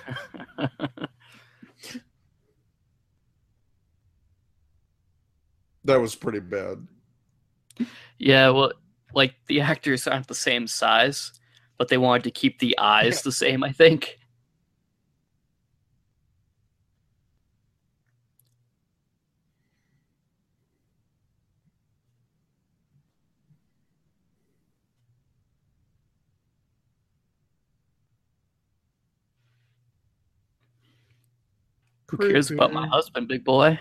that 5.84 6.00
was 6.00 6.14
pretty 6.14 6.38
bad. 6.38 6.86
Yeah, 8.18 8.50
well, 8.50 8.72
like 9.14 9.34
the 9.48 9.60
actors 9.62 10.06
aren't 10.06 10.28
the 10.28 10.34
same 10.34 10.68
size, 10.68 11.32
but 11.76 11.88
they 11.88 11.98
wanted 11.98 12.22
to 12.24 12.30
keep 12.30 12.60
the 12.60 12.78
eyes 12.78 13.22
the 13.22 13.32
same, 13.32 13.64
I 13.64 13.72
think. 13.72 14.18
Who 32.18 32.32
cares 32.32 32.50
about 32.50 32.72
my 32.72 32.86
husband, 32.86 33.28
big 33.28 33.44
boy? 33.44 33.78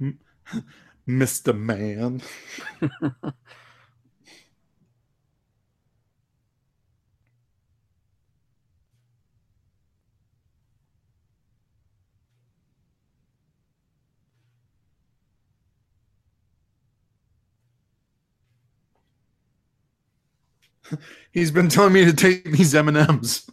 Mr. 1.08 1.56
Man. 1.56 2.22
He's 21.32 21.50
been 21.50 21.68
telling 21.68 21.92
me 21.94 22.04
to 22.04 22.12
take 22.12 22.44
these 22.44 22.74
M&Ms. 22.74 23.50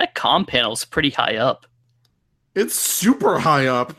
That 0.00 0.14
comm 0.14 0.46
panel's 0.46 0.86
pretty 0.86 1.10
high 1.10 1.36
up. 1.36 1.66
It's 2.54 2.74
super 2.74 3.38
high 3.38 3.66
up. 3.66 3.94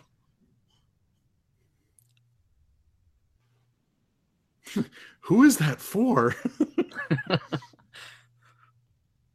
Who 5.22 5.44
is 5.44 5.58
that 5.58 5.80
for? 5.80 6.36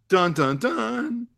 dun 0.09 0.33
dun 0.33 0.57
dun. 0.57 1.29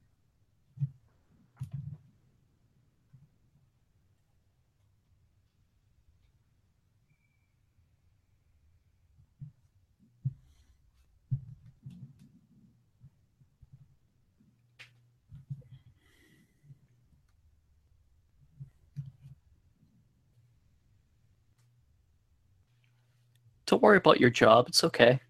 Don't 23.68 23.82
worry 23.82 23.98
about 23.98 24.18
your 24.18 24.30
job. 24.30 24.66
It's 24.68 24.82
okay. 24.82 25.20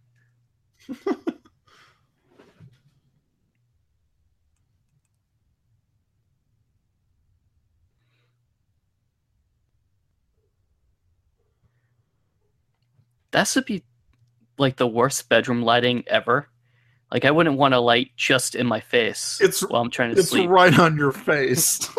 that 13.31 13.45
should 13.45 13.65
be 13.67 13.85
like 14.59 14.77
the 14.77 14.87
worst 14.87 15.29
bedroom 15.29 15.63
lighting 15.63 16.05
ever. 16.07 16.49
Like 17.13 17.25
I 17.25 17.31
wouldn't 17.31 17.57
want 17.57 17.75
a 17.75 17.81
light 17.81 18.11
just 18.17 18.55
in 18.55 18.67
my 18.67 18.81
face 18.81 19.41
It's- 19.41 19.63
while 19.63 19.81
I'm 19.83 19.91
trying 19.91 20.15
to 20.15 20.21
It's 20.21 20.31
sleep. 20.31 20.49
right 20.51 20.77
on 20.79 20.97
your 20.97 21.13
face. 21.13 21.89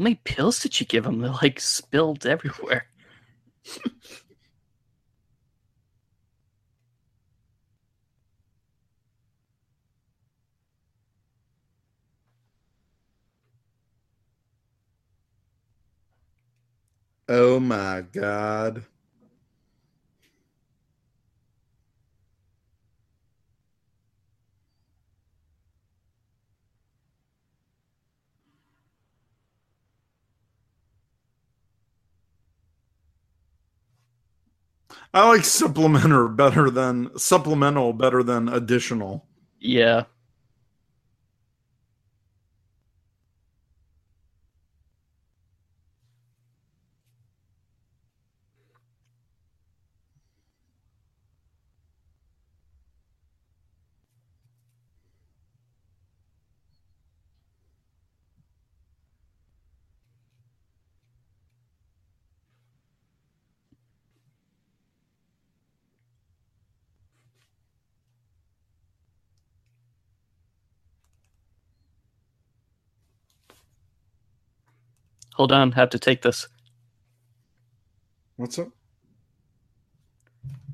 How 0.00 0.04
many 0.04 0.18
pills 0.24 0.60
did 0.60 0.80
you 0.80 0.86
give 0.86 1.04
him? 1.04 1.18
They're 1.18 1.30
like 1.30 1.60
spilled 1.60 2.24
everywhere. 2.24 2.86
oh 17.28 17.60
my 17.60 18.02
god. 18.12 18.84
I 35.12 35.28
like 35.28 35.44
supplemental 35.44 36.28
better 36.28 36.70
than 36.70 37.16
supplemental 37.18 37.92
better 37.92 38.22
than 38.22 38.48
additional. 38.48 39.26
Yeah. 39.58 40.04
Hold 75.40 75.52
on, 75.52 75.72
have 75.72 75.88
to 75.88 75.98
take 75.98 76.20
this. 76.20 76.46
What's 78.36 78.58
up? 78.58 78.68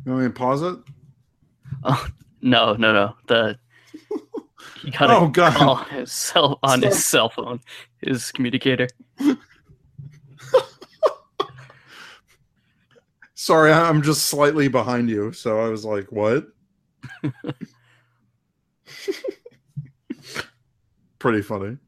You 0.04 0.10
want 0.10 0.22
me 0.24 0.26
to 0.26 0.34
pause 0.34 0.62
it? 0.62 0.76
Oh 1.84 2.08
no, 2.42 2.74
no, 2.74 2.92
no. 2.92 3.14
The 3.28 3.58
he 4.82 4.90
got 4.90 5.08
Oh, 5.08 5.26
a 5.26 5.30
God. 5.30 5.52
call 5.54 5.86
on 5.92 6.06
cell 6.06 6.58
on 6.64 6.82
his 6.82 7.04
cell 7.04 7.28
phone, 7.28 7.60
his 8.02 8.32
communicator. 8.32 8.88
Sorry, 13.34 13.70
I'm 13.70 14.02
just 14.02 14.26
slightly 14.26 14.66
behind 14.66 15.08
you, 15.08 15.30
so 15.30 15.60
I 15.60 15.68
was 15.68 15.84
like, 15.84 16.10
"What?" 16.10 16.48
Pretty 21.20 21.42
funny. 21.42 21.78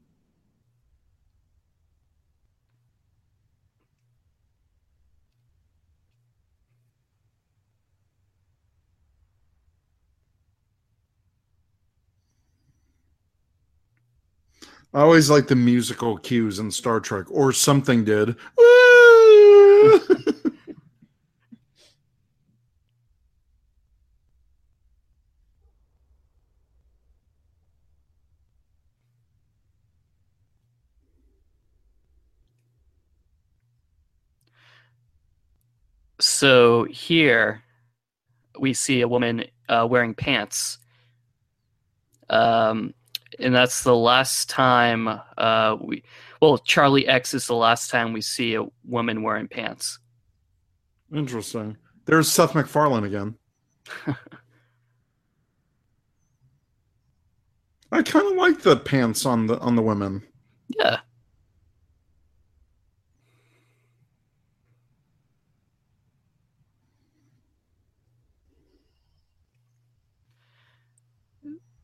I 14.93 15.01
always 15.01 15.29
like 15.29 15.47
the 15.47 15.55
musical 15.55 16.17
cues 16.17 16.57
in 16.59 16.71
Star 16.71 16.99
Trek, 16.99 17.25
or 17.29 17.53
something 17.53 18.03
did. 18.03 18.35
So 36.19 36.83
here 36.83 37.63
we 38.59 38.73
see 38.73 39.01
a 39.01 39.07
woman 39.07 39.45
uh, 39.69 39.87
wearing 39.89 40.13
pants. 40.13 40.77
Um, 42.29 42.93
and 43.39 43.53
that's 43.53 43.83
the 43.83 43.95
last 43.95 44.49
time 44.49 45.07
uh, 45.37 45.77
we. 45.79 46.03
Well, 46.41 46.57
Charlie 46.57 47.07
X 47.07 47.33
is 47.33 47.47
the 47.47 47.55
last 47.55 47.89
time 47.91 48.13
we 48.13 48.21
see 48.21 48.55
a 48.55 48.65
woman 48.85 49.23
wearing 49.23 49.47
pants. 49.47 49.99
Interesting. 51.13 51.75
There's 52.05 52.31
Seth 52.31 52.55
MacFarlane 52.55 53.03
again. 53.03 53.35
I 57.91 58.03
kind 58.03 58.27
of 58.27 58.37
like 58.37 58.61
the 58.61 58.77
pants 58.77 59.25
on 59.25 59.47
the 59.47 59.59
on 59.59 59.75
the 59.75 59.81
women. 59.81 60.21
Yeah. 60.77 60.99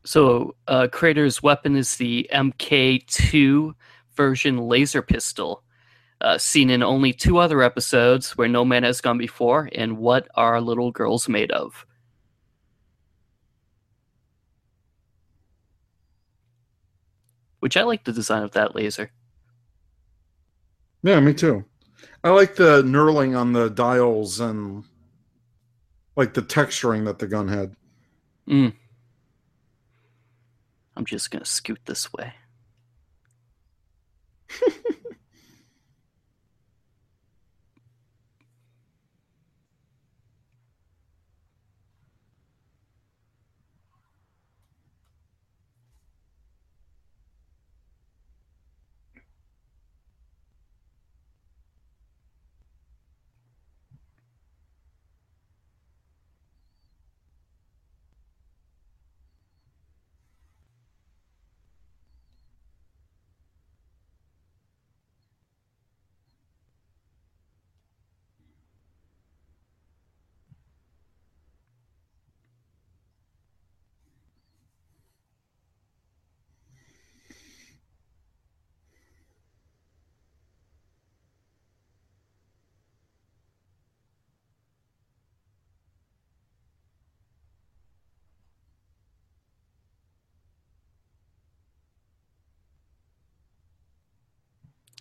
So, 0.05 0.55
uh, 0.67 0.87
Crater's 0.91 1.41
weapon 1.41 1.75
is 1.75 1.95
the 1.95 2.29
MK2 2.31 3.73
version 4.15 4.57
laser 4.57 5.01
pistol, 5.01 5.63
uh, 6.21 6.37
seen 6.37 6.69
in 6.69 6.83
only 6.83 7.11
two 7.11 7.39
other 7.39 7.63
episodes 7.63 8.37
where 8.37 8.47
no 8.47 8.63
man 8.63 8.83
has 8.83 9.01
gone 9.01 9.17
before, 9.17 9.67
and 9.73 9.97
What 9.97 10.27
Are 10.35 10.61
Little 10.61 10.91
Girls 10.91 11.27
Made 11.27 11.49
Of? 11.49 11.87
Which 17.59 17.75
I 17.75 17.81
like 17.81 18.03
the 18.03 18.13
design 18.13 18.43
of 18.43 18.51
that 18.51 18.75
laser. 18.75 19.09
Yeah, 21.01 21.19
me 21.19 21.33
too. 21.33 21.65
I 22.23 22.29
like 22.29 22.55
the 22.55 22.83
knurling 22.83 23.35
on 23.35 23.53
the 23.53 23.69
dials 23.69 24.39
and 24.39 24.83
like 26.15 26.35
the 26.35 26.43
texturing 26.43 27.05
that 27.05 27.17
the 27.17 27.25
gun 27.25 27.47
had. 27.47 27.75
Mm. 28.47 28.73
I'm 30.95 31.05
just 31.05 31.31
gonna 31.31 31.45
scoot 31.45 31.79
this 31.85 32.11
way. 32.13 32.33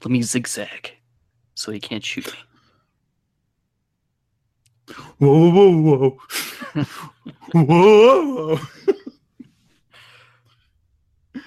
Let 0.04 0.10
me 0.10 0.20
zigzag 0.20 0.92
so 1.54 1.72
he 1.72 1.80
can't 1.80 2.04
shoot 2.04 2.26
me. 2.26 2.38
Whoa, 5.18 5.50
whoa, 5.50 6.18
whoa, 7.54 7.64
whoa! 7.64 8.60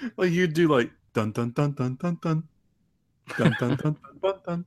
like 0.16 0.32
you 0.32 0.48
do, 0.48 0.66
like 0.66 0.90
dun 1.14 1.30
dun 1.30 1.52
dun 1.52 1.72
dun 1.72 1.94
dun 2.00 2.18
dun 2.20 2.42
dun 3.36 3.54
dun 3.58 3.76
dun 3.76 3.76
dun 3.76 3.96
dun. 4.22 4.38
dun. 4.44 4.64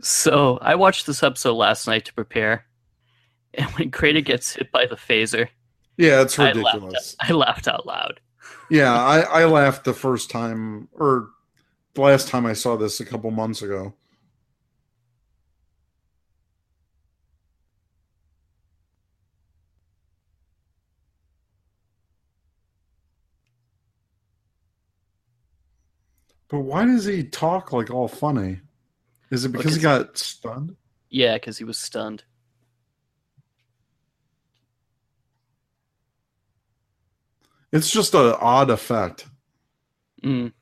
So 0.00 0.58
I 0.60 0.74
watched 0.74 1.06
this 1.06 1.22
episode 1.22 1.54
last 1.54 1.86
night 1.86 2.04
to 2.06 2.14
prepare, 2.14 2.66
and 3.54 3.70
when 3.72 3.90
Crater 3.90 4.20
gets 4.20 4.54
hit 4.54 4.70
by 4.72 4.86
the 4.86 4.96
phaser, 4.96 5.48
Yeah, 5.96 6.22
it's 6.22 6.38
I 6.38 6.52
laughed, 6.52 6.56
ridiculous. 6.56 7.16
I 7.20 7.32
laughed 7.32 7.68
out 7.68 7.86
loud. 7.86 8.20
Yeah, 8.70 8.92
I, 8.92 9.20
I 9.20 9.44
laughed 9.46 9.84
the 9.84 9.94
first 9.94 10.30
time, 10.30 10.88
or 10.92 11.28
the 11.94 12.02
last 12.02 12.28
time 12.28 12.46
I 12.46 12.52
saw 12.52 12.76
this 12.76 13.00
a 13.00 13.04
couple 13.04 13.30
months 13.30 13.62
ago. 13.62 13.94
But 26.48 26.60
why 26.60 26.84
does 26.86 27.04
he 27.04 27.24
talk 27.24 27.72
like 27.72 27.90
all 27.90 28.08
funny? 28.08 28.60
Is 29.30 29.44
it 29.44 29.52
because 29.52 29.74
he 29.74 29.82
got 29.82 30.16
stunned? 30.16 30.76
Yeah, 31.10 31.34
because 31.34 31.58
he 31.58 31.64
was 31.64 31.78
stunned. 31.78 32.24
It's 37.72 37.90
just 37.90 38.14
an 38.14 38.34
odd 38.40 38.70
effect. 38.70 39.26
Mm. 40.22 40.52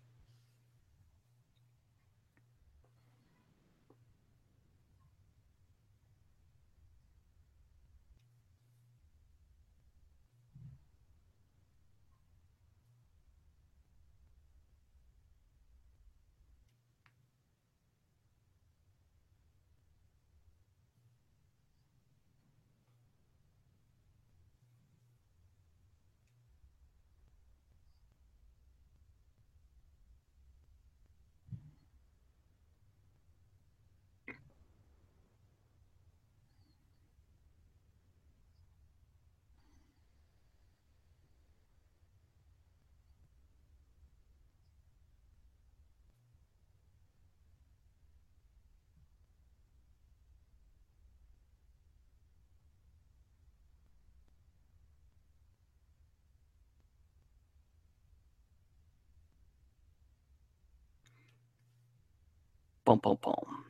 Boom, 62.87 63.01
boom, 63.03 63.19
boom. 63.23 63.64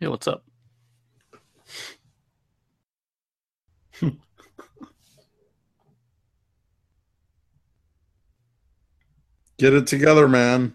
Hey, 0.00 0.08
what's 0.08 0.26
up? 0.26 0.44
Get 9.58 9.74
it 9.74 9.86
together, 9.86 10.26
man. 10.26 10.74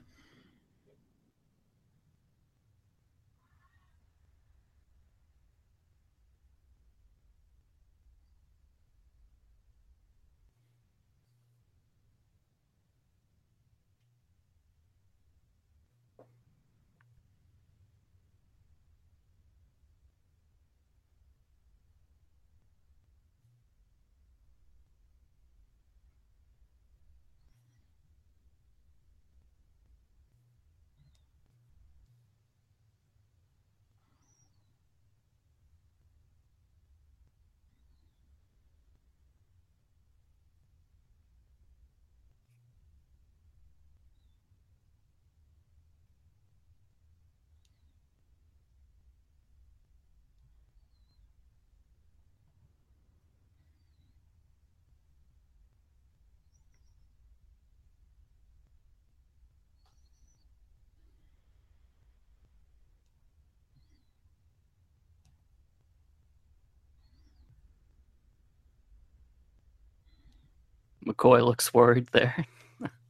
McCoy 71.06 71.44
looks 71.44 71.74
worried 71.74 72.08
there. 72.12 72.46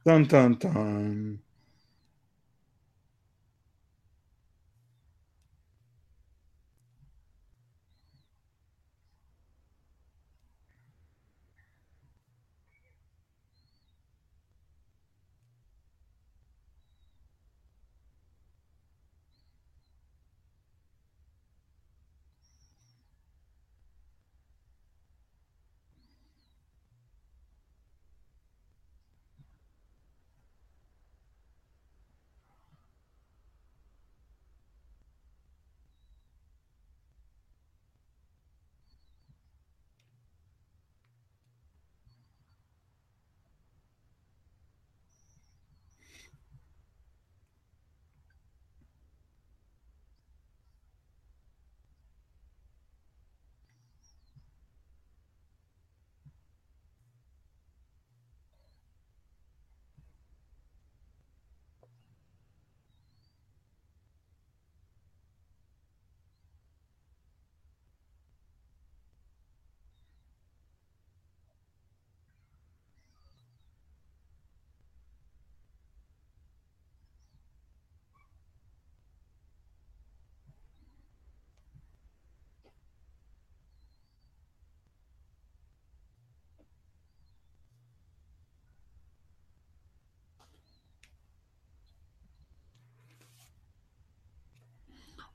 Dun 0.04 0.24
dun 0.24 0.54
dun. 0.54 1.38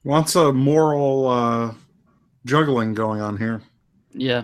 Lots 0.03 0.35
of 0.35 0.55
moral 0.55 1.27
uh, 1.27 1.73
juggling 2.45 2.93
going 2.93 3.21
on 3.21 3.37
here. 3.37 3.61
Yeah. 4.13 4.43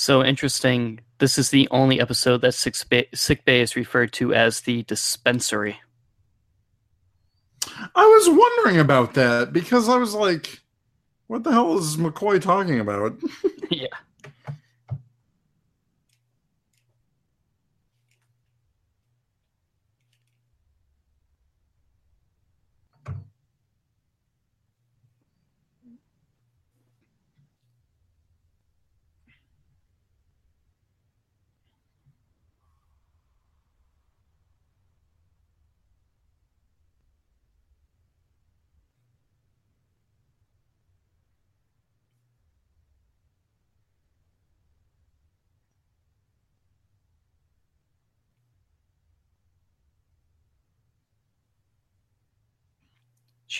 So 0.00 0.24
interesting. 0.24 1.00
This 1.18 1.36
is 1.36 1.50
the 1.50 1.68
only 1.70 2.00
episode 2.00 2.40
that 2.40 2.54
sick 2.54 2.74
bay, 2.88 3.06
sick 3.12 3.44
bay 3.44 3.60
is 3.60 3.76
referred 3.76 4.14
to 4.14 4.32
as 4.32 4.62
the 4.62 4.82
dispensary. 4.84 5.78
I 7.94 8.06
was 8.06 8.30
wondering 8.30 8.80
about 8.80 9.12
that 9.12 9.52
because 9.52 9.90
I 9.90 9.98
was 9.98 10.14
like, 10.14 10.60
what 11.26 11.44
the 11.44 11.52
hell 11.52 11.76
is 11.76 11.98
McCoy 11.98 12.40
talking 12.40 12.80
about? 12.80 13.14
yeah. 13.70 13.88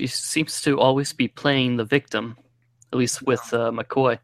She 0.00 0.06
seems 0.06 0.62
to 0.62 0.80
always 0.80 1.12
be 1.12 1.28
playing 1.28 1.76
the 1.76 1.84
victim, 1.84 2.38
at 2.90 2.98
least 2.98 3.20
with 3.20 3.42
uh, 3.52 3.70
McCoy. 3.70 4.18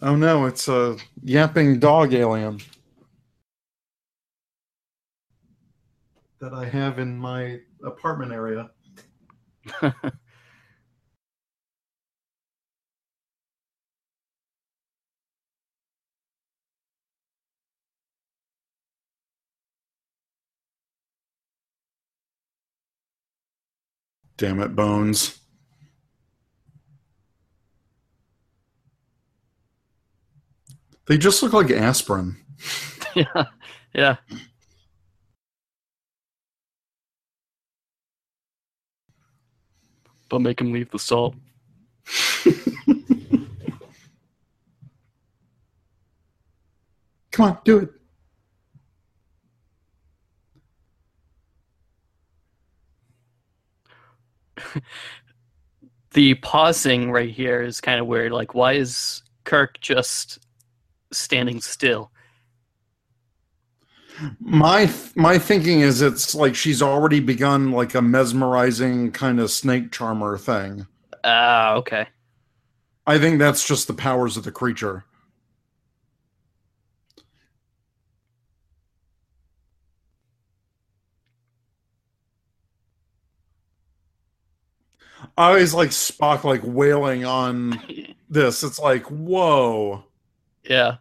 Oh 0.00 0.16
no, 0.16 0.46
it's 0.46 0.66
a 0.66 0.96
yapping 1.22 1.78
dog 1.78 2.14
alien 2.14 2.58
that 6.40 6.54
I 6.54 6.64
have 6.66 6.98
in 6.98 7.16
my 7.18 7.60
apartment 7.84 8.32
area. 8.32 8.70
Damn 24.38 24.60
it, 24.60 24.74
Bones. 24.74 25.38
They 31.06 31.18
just 31.18 31.42
look 31.42 31.52
like 31.52 31.70
aspirin. 31.70 32.36
yeah, 33.14 33.44
yeah. 33.92 34.16
But 40.30 40.40
make 40.40 40.60
him 40.60 40.72
leave 40.72 40.90
the 40.90 40.98
salt. 40.98 41.34
Come 47.32 47.46
on, 47.46 47.58
do 47.64 47.78
it. 47.78 47.90
the 56.12 56.34
pausing 56.34 57.10
right 57.10 57.30
here 57.30 57.62
is 57.62 57.80
kind 57.80 58.00
of 58.00 58.06
weird. 58.06 58.32
Like, 58.32 58.54
why 58.54 58.74
is 58.74 59.22
Kirk 59.44 59.80
just 59.80 60.38
standing 61.12 61.60
still? 61.60 62.10
My 64.40 64.92
my 65.14 65.38
thinking 65.38 65.80
is 65.80 66.02
it's 66.02 66.34
like 66.34 66.54
she's 66.54 66.82
already 66.82 67.20
begun 67.20 67.72
like 67.72 67.94
a 67.94 68.02
mesmerizing 68.02 69.12
kind 69.12 69.40
of 69.40 69.50
snake 69.50 69.92
charmer 69.92 70.36
thing. 70.36 70.86
Ah, 71.24 71.72
uh, 71.72 71.78
okay. 71.78 72.06
I 73.06 73.18
think 73.18 73.38
that's 73.38 73.66
just 73.66 73.86
the 73.86 73.94
powers 73.94 74.36
of 74.36 74.44
the 74.44 74.52
creature. 74.52 75.04
I 85.36 85.48
always 85.48 85.74
like 85.74 85.90
Spock 85.90 86.44
like 86.44 86.60
wailing 86.64 87.24
on 87.24 87.80
this. 88.30 88.62
It's 88.62 88.78
like, 88.78 89.04
whoa. 89.06 90.04
Yeah. 90.64 90.96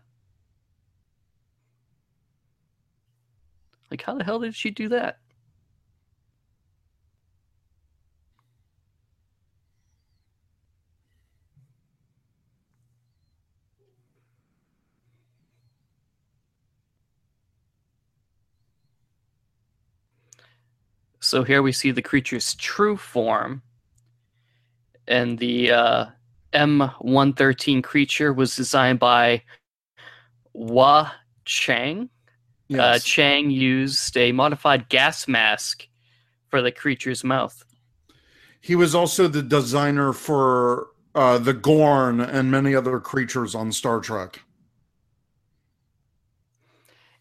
Like, 3.99 4.05
how 4.05 4.17
the 4.17 4.23
hell 4.23 4.39
did 4.39 4.55
she 4.55 4.71
do 4.71 4.87
that? 4.89 5.19
So 21.19 21.43
here 21.43 21.61
we 21.61 21.73
see 21.73 21.91
the 21.91 22.01
creature's 22.01 22.55
true 22.55 22.95
form. 22.95 23.61
And 25.09 25.37
the 25.37 25.71
uh, 25.71 26.05
M113 26.53 27.83
creature 27.83 28.31
was 28.31 28.55
designed 28.55 28.99
by 28.99 29.43
Wah 30.53 31.11
Chang. 31.43 32.09
Uh, 32.71 32.75
yes. 32.75 32.95
Uh, 32.95 32.99
Chang 33.03 33.49
used 33.49 34.15
a 34.17 34.31
modified 34.31 34.89
gas 34.89 35.27
mask 35.27 35.87
for 36.49 36.61
the 36.61 36.71
creature's 36.71 37.23
mouth. 37.23 37.63
He 38.61 38.75
was 38.75 38.93
also 38.93 39.27
the 39.27 39.41
designer 39.41 40.13
for 40.13 40.87
uh, 41.15 41.37
the 41.37 41.53
Gorn 41.53 42.19
and 42.19 42.51
many 42.51 42.75
other 42.75 42.99
creatures 42.99 43.55
on 43.55 43.71
Star 43.71 43.99
Trek. 43.99 44.41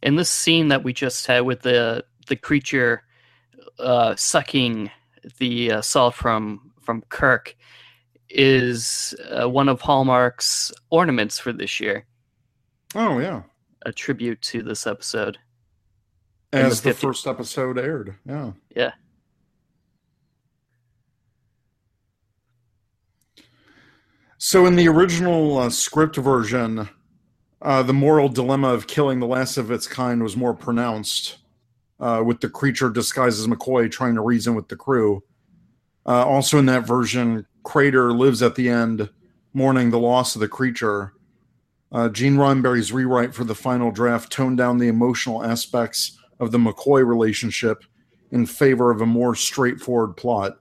In 0.02 0.16
this 0.16 0.30
scene 0.30 0.68
that 0.68 0.84
we 0.84 0.92
just 0.92 1.26
had 1.26 1.40
with 1.40 1.62
the 1.62 2.04
the 2.28 2.36
creature 2.36 3.02
uh, 3.78 4.14
sucking 4.16 4.90
the 5.38 5.72
uh, 5.72 5.80
salt 5.80 6.14
from 6.14 6.72
from 6.80 7.02
Kirk 7.08 7.56
is 8.28 9.14
uh, 9.30 9.48
one 9.48 9.68
of 9.68 9.80
Hallmark's 9.80 10.72
ornaments 10.90 11.38
for 11.38 11.52
this 11.52 11.80
year. 11.80 12.06
Oh 12.94 13.18
yeah, 13.18 13.42
a 13.88 13.92
tribute 13.92 14.40
to 14.42 14.62
this 14.62 14.86
episode. 14.86 15.38
As 16.52 16.80
the, 16.82 16.90
the 16.90 16.94
first 16.94 17.26
episode 17.26 17.78
aired. 17.78 18.14
Yeah. 18.24 18.52
Yeah. 18.74 18.92
So, 24.40 24.66
in 24.66 24.76
the 24.76 24.86
original 24.86 25.58
uh, 25.58 25.70
script 25.70 26.16
version, 26.16 26.88
uh, 27.60 27.82
the 27.82 27.92
moral 27.92 28.28
dilemma 28.28 28.68
of 28.68 28.86
killing 28.86 29.18
the 29.18 29.26
last 29.26 29.56
of 29.56 29.72
its 29.72 29.88
kind 29.88 30.22
was 30.22 30.36
more 30.36 30.54
pronounced, 30.54 31.38
uh, 31.98 32.22
with 32.24 32.40
the 32.40 32.48
creature 32.48 32.88
disguised 32.88 33.40
as 33.40 33.48
McCoy 33.48 33.90
trying 33.90 34.14
to 34.14 34.20
reason 34.20 34.54
with 34.54 34.68
the 34.68 34.76
crew. 34.76 35.24
Uh, 36.06 36.24
also, 36.24 36.56
in 36.56 36.66
that 36.66 36.86
version, 36.86 37.46
Crater 37.64 38.12
lives 38.12 38.40
at 38.40 38.54
the 38.54 38.68
end, 38.68 39.10
mourning 39.52 39.90
the 39.90 39.98
loss 39.98 40.36
of 40.36 40.40
the 40.40 40.48
creature, 40.48 41.12
uh, 41.90 42.08
Gene 42.08 42.36
Roddenberry's 42.36 42.92
rewrite 42.92 43.34
for 43.34 43.44
the 43.44 43.54
final 43.54 43.90
draft 43.90 44.30
toned 44.30 44.58
down 44.58 44.78
the 44.78 44.88
emotional 44.88 45.44
aspects 45.44 46.18
of 46.38 46.52
the 46.52 46.58
McCoy 46.58 47.06
relationship 47.06 47.84
in 48.30 48.46
favor 48.46 48.90
of 48.90 49.00
a 49.00 49.06
more 49.06 49.34
straightforward 49.34 50.16
plot. 50.16 50.58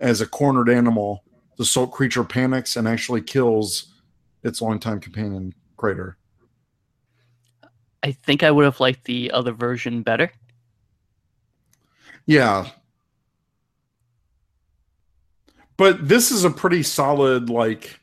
As 0.00 0.20
a 0.20 0.26
cornered 0.26 0.68
animal, 0.68 1.24
the 1.56 1.64
salt 1.64 1.92
creature 1.92 2.24
panics 2.24 2.76
and 2.76 2.86
actually 2.86 3.22
kills 3.22 3.94
its 4.42 4.60
longtime 4.60 5.00
companion, 5.00 5.54
Crater. 5.76 6.18
I 8.02 8.12
think 8.12 8.42
I 8.42 8.50
would 8.50 8.64
have 8.64 8.80
liked 8.80 9.04
the 9.04 9.30
other 9.30 9.52
version 9.52 10.02
better. 10.02 10.30
Yeah. 12.26 12.68
But 15.76 16.08
this 16.08 16.30
is 16.30 16.44
a 16.44 16.50
pretty 16.50 16.82
solid, 16.82 17.50
like, 17.50 18.00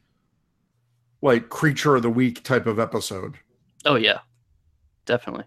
like 1.24 1.50
creature 1.50 1.96
of 1.96 2.04
the 2.04 2.10
week 2.12 2.44
type 2.44 2.68
of 2.68 2.78
episode. 2.78 3.40
Oh 3.86 3.96
yeah, 3.96 4.20
definitely. 5.06 5.46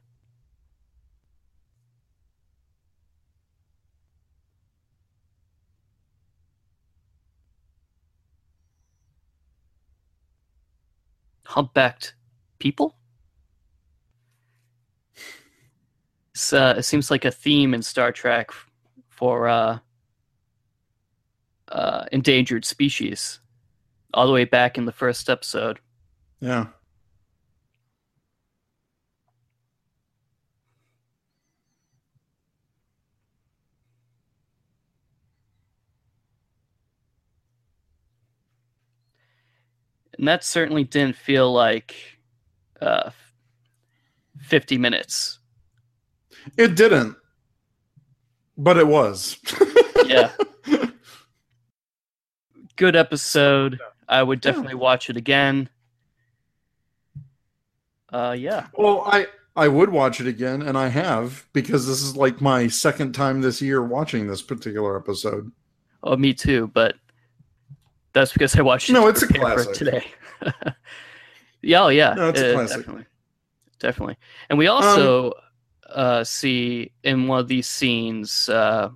humpbacked 11.57 12.13
people. 12.59 12.95
Uh, 16.53 16.75
it 16.77 16.83
seems 16.83 17.11
like 17.11 17.25
a 17.25 17.31
theme 17.31 17.73
in 17.73 17.83
Star 17.83 18.13
Trek 18.13 18.51
for 19.09 19.49
uh, 19.49 19.79
uh, 21.69 22.05
endangered 22.13 22.67
species, 22.67 23.41
all 24.17 24.27
the 24.27 24.33
way 24.33 24.45
back 24.45 24.77
in 24.79 24.87
the 24.87 24.93
first 24.93 25.31
episode. 25.31 25.79
Yeah. 26.41 26.67
and 40.19 40.27
that 40.27 40.45
certainly 40.45 40.85
didn't 40.85 41.17
feel 41.17 41.53
like 41.53 41.95
uh, 42.81 43.11
50 44.41 44.79
minutes. 44.79 45.39
It 46.57 46.75
didn't. 46.75 47.17
But 48.57 48.79
it 48.79 48.87
was. 48.87 49.37
Yeah. 50.07 50.31
Good 52.77 52.95
episode. 52.95 53.81
I 54.09 54.23
would 54.23 54.41
definitely 54.41 54.75
watch 54.75 55.11
it 55.11 55.17
again. 55.17 55.69
Uh, 58.13 58.37
yeah. 58.39 58.69
Well, 58.75 59.03
I 59.07 59.27
I 59.57 59.69
would 59.69 59.91
watch 59.91 60.21
it 60.21 60.27
again, 60.27 60.63
and 60.63 60.77
I 60.77 60.89
have 60.89 61.47
because 61.53 61.87
this 61.87 62.03
is 62.03 62.17
like 62.17 62.41
my 62.41 62.69
second 62.69 63.13
time 63.13 63.41
this 63.41 63.61
year 63.61 63.83
watching 63.83 64.27
this 64.27 64.43
particular 64.43 64.97
episode. 64.97 65.51
Oh, 66.03 66.17
me 66.17 66.35
too. 66.35 66.71
But 66.73 66.95
that's 68.13 68.33
because 68.33 68.57
I 68.57 68.63
watched 68.63 68.91
it. 68.91 68.93
No, 68.93 69.03
to 69.03 69.09
it's 69.09 69.23
a 69.23 69.27
for 69.29 69.35
classic. 69.35 69.75
today. 69.75 70.05
yeah, 71.63 71.85
oh 71.85 71.89
yeah. 71.89 72.15
No, 72.15 72.29
it's 72.29 72.41
a 72.41 72.51
uh, 72.51 72.55
classic. 72.55 72.77
Definitely, 72.79 73.07
definitely. 73.79 74.17
And 74.51 74.59
we 74.59 74.69
also 74.69 75.33
uh, 75.91 76.23
see 76.25 76.93
in 77.03 77.27
one 77.27 77.41
of 77.41 77.49
these 77.49 77.67
scenes, 77.67 78.49
uh, 78.49 78.91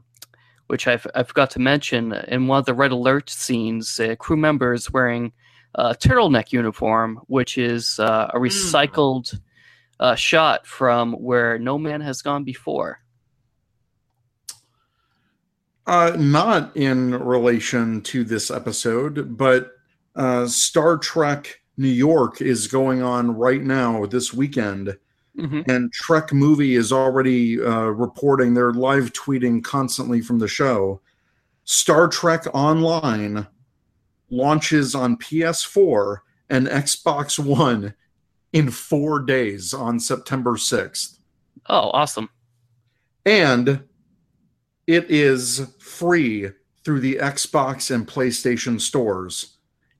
which 0.70 0.86
I, 0.86 0.92
f- 0.92 1.06
I 1.16 1.24
forgot 1.24 1.50
to 1.50 1.58
mention, 1.58 2.12
in 2.28 2.46
one 2.46 2.60
of 2.60 2.64
the 2.64 2.74
red 2.74 2.92
alert 2.92 3.28
scenes, 3.28 3.98
uh, 3.98 4.14
crew 4.14 4.36
members 4.36 4.90
wearing 4.92 5.32
a 5.74 5.94
turtleneck 5.94 6.52
uniform, 6.52 7.20
which 7.26 7.58
is 7.58 7.98
uh, 7.98 8.30
a 8.32 8.38
Hmm. 8.38 8.44
recycled 8.44 9.38
uh, 9.98 10.14
shot 10.14 10.66
from 10.66 11.12
where 11.14 11.58
no 11.58 11.76
man 11.76 12.00
has 12.00 12.22
gone 12.22 12.44
before. 12.44 13.00
Uh, 15.86 16.16
not 16.16 16.76
in 16.76 17.14
relation 17.18 18.00
to 18.02 18.22
this 18.22 18.48
episode, 18.50 19.36
but 19.36 19.72
uh, 20.14 20.46
Star 20.46 20.98
Trek 20.98 21.60
New 21.76 21.88
York 21.88 22.40
is 22.40 22.68
going 22.68 23.02
on 23.02 23.36
right 23.36 23.62
now 23.62 24.06
this 24.06 24.32
weekend, 24.32 24.96
hmm 25.38 25.60
and 25.66 25.92
Trek 25.92 26.32
Movie 26.32 26.74
is 26.74 26.92
already 26.92 27.60
uh, 27.60 27.86
reporting. 27.86 28.54
They're 28.54 28.72
live 28.72 29.12
tweeting 29.12 29.62
constantly 29.62 30.20
from 30.20 30.38
the 30.38 30.48
show. 30.48 31.00
Star 31.64 32.08
Trek 32.08 32.44
Online 32.52 33.46
launches 34.30 34.94
on 34.94 35.16
PS4 35.16 36.18
and 36.48 36.66
Xbox 36.66 37.38
One 37.38 37.94
in 38.52 38.70
four 38.70 39.20
days 39.20 39.72
on 39.72 40.00
September 40.00 40.52
6th. 40.52 41.18
Oh, 41.68 41.90
awesome. 41.90 42.28
And 43.24 43.84
it 44.86 45.10
is 45.10 45.72
free 45.78 46.50
through 46.84 47.00
the 47.00 47.16
Xbox 47.16 47.94
and 47.94 48.08
PlayStation 48.08 48.80
stores. 48.80 49.58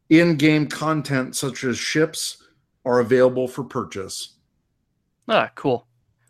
In 0.08 0.36
game 0.36 0.66
content 0.66 1.36
such 1.36 1.62
as 1.62 1.78
ships 1.78 2.42
are 2.84 2.98
available 2.98 3.46
for 3.46 3.62
purchase. 3.62 4.36
Ah, 5.30 5.50
cool. 5.54 5.86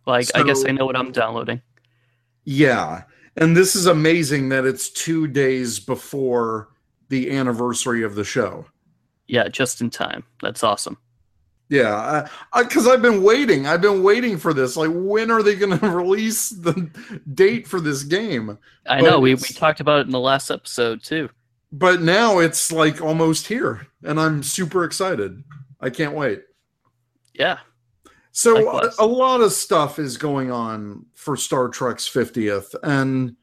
Well, 0.07 0.17
I, 0.17 0.39
I 0.39 0.43
guess 0.43 0.65
I 0.65 0.73
know 0.73 0.87
what 0.87 0.97
I'm 0.97 1.11
downloading. 1.11 1.63
Yeah. 2.45 3.03
And 3.37 3.57
this 3.57 3.75
is 3.75 3.87
amazing 3.87 4.51
that 4.51 4.67
it's 4.67 4.91
two 4.91 5.27
days 5.27 5.81
before 5.81 6.69
the 7.09 7.31
anniversary 7.37 8.03
of 8.03 8.15
the 8.15 8.25
show. 8.25 8.67
Yeah, 9.27 9.49
just 9.49 9.81
in 9.81 9.91
time. 9.91 10.25
That's 10.43 10.63
awesome. 10.63 10.99
Yeah, 11.71 12.29
because 12.59 12.89
I've 12.89 13.01
been 13.01 13.23
waiting. 13.23 13.67
I've 13.69 13.81
been 13.81 14.03
waiting 14.03 14.37
for 14.37 14.53
this. 14.53 14.77
Like, 14.77 14.91
when 14.93 15.31
are 15.31 15.43
they 15.43 15.55
going 15.55 15.79
to 15.79 15.89
release 15.89 16.51
the 16.51 16.91
date 17.33 17.67
for 17.67 17.81
this 17.81 18.03
game? 18.03 18.59
I 18.87 19.01
But 19.01 19.11
know. 19.11 19.21
We, 19.21 19.35
we 19.35 19.41
talked 19.41 19.81
about 19.81 20.01
it 20.01 20.07
in 20.07 20.11
the 20.11 20.21
last 20.21 20.51
episode 20.51 21.03
too. 21.03 21.31
But 21.73 22.03
now 22.03 22.41
it's 22.41 22.73
like 22.73 23.01
almost 23.01 23.47
here, 23.47 23.87
and 24.03 24.21
I'm 24.21 24.43
super 24.43 24.85
excited. 24.85 25.45
I 25.81 25.91
can't 25.91 26.15
wait. 26.15 26.43
Yeah. 27.33 27.59
So 28.33 28.81
a, 28.81 28.91
a 29.01 29.07
lot 29.07 29.41
of 29.41 29.53
stuff 29.53 29.99
is 29.99 30.17
going 30.17 30.53
on 30.53 31.05
for 31.15 31.37
Star 31.37 31.69
Trek's 31.69 32.09
50th, 32.09 32.75
and 32.83 33.35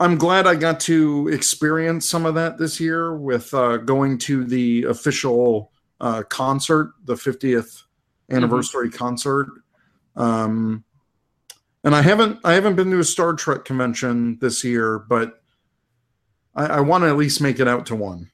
I'm 0.00 0.18
glad 0.18 0.46
I 0.46 0.56
got 0.56 0.80
to 0.80 1.28
experience 1.28 2.08
some 2.08 2.26
of 2.26 2.34
that 2.34 2.58
this 2.58 2.80
year 2.80 3.16
with 3.16 3.52
uh, 3.54 3.78
going 3.78 4.18
to 4.18 4.44
the 4.44 4.84
official 4.84 5.72
uh, 6.00 6.22
concert, 6.24 6.92
the 7.04 7.14
50th 7.14 7.82
anniversary 8.30 8.90
concert. 8.90 9.48
Um, 10.16 10.84
and 11.84 11.94
I 11.94 12.02
haven't 12.02 12.40
I 12.44 12.54
haven't 12.54 12.76
been 12.76 12.90
to 12.90 12.98
a 12.98 13.04
Star 13.04 13.34
Trek 13.34 13.64
convention 13.64 14.38
this 14.40 14.64
year, 14.64 14.98
but 14.98 15.42
I, 16.54 16.66
I 16.66 16.80
want 16.80 17.04
to 17.04 17.08
at 17.08 17.16
least 17.16 17.40
make 17.40 17.60
it 17.60 17.68
out 17.68 17.86
to 17.86 17.94
one. 17.94 18.30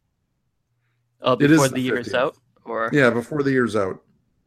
Uh, 1.20 1.36
is 1.40 1.50
before 1.50 1.68
the 1.68 1.74
the 1.74 1.80
year 1.80 1.98
is 1.98 2.08
50th. 2.08 2.14
out, 2.14 2.36
or 2.64 2.90
Yeah, 2.92 3.10
before 3.10 3.42
the 3.42 3.50
year's 3.50 3.76
out. 3.76 4.02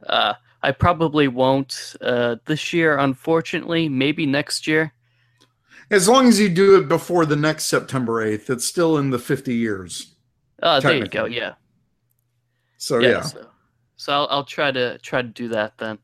uh, 0.06 0.34
I 0.64 0.72
probably 0.72 1.28
won't 1.28 1.94
uh, 2.00 2.36
this 2.46 2.72
year. 2.72 2.96
Unfortunately, 2.96 3.86
maybe 3.86 4.24
next 4.24 4.66
year. 4.66 4.94
As 5.90 6.08
long 6.08 6.26
as 6.26 6.40
you 6.40 6.48
do 6.48 6.78
it 6.78 6.88
before 6.88 7.26
the 7.26 7.36
next 7.36 7.64
September 7.64 8.24
8th, 8.24 8.48
it's 8.48 8.64
still 8.64 8.96
in 8.96 9.10
the 9.10 9.18
50 9.18 9.54
years. 9.54 10.14
Uh, 10.62 10.80
there 10.80 10.96
you 10.96 11.06
go. 11.06 11.26
Yeah. 11.26 11.54
So 12.78 12.98
yeah. 12.98 13.08
yeah. 13.08 13.20
So, 13.20 13.46
so 13.96 14.12
I'll, 14.14 14.28
I'll 14.30 14.44
try 14.44 14.72
to 14.72 14.96
try 14.98 15.20
to 15.20 15.28
do 15.28 15.48
that 15.48 15.76
then. 15.76 15.98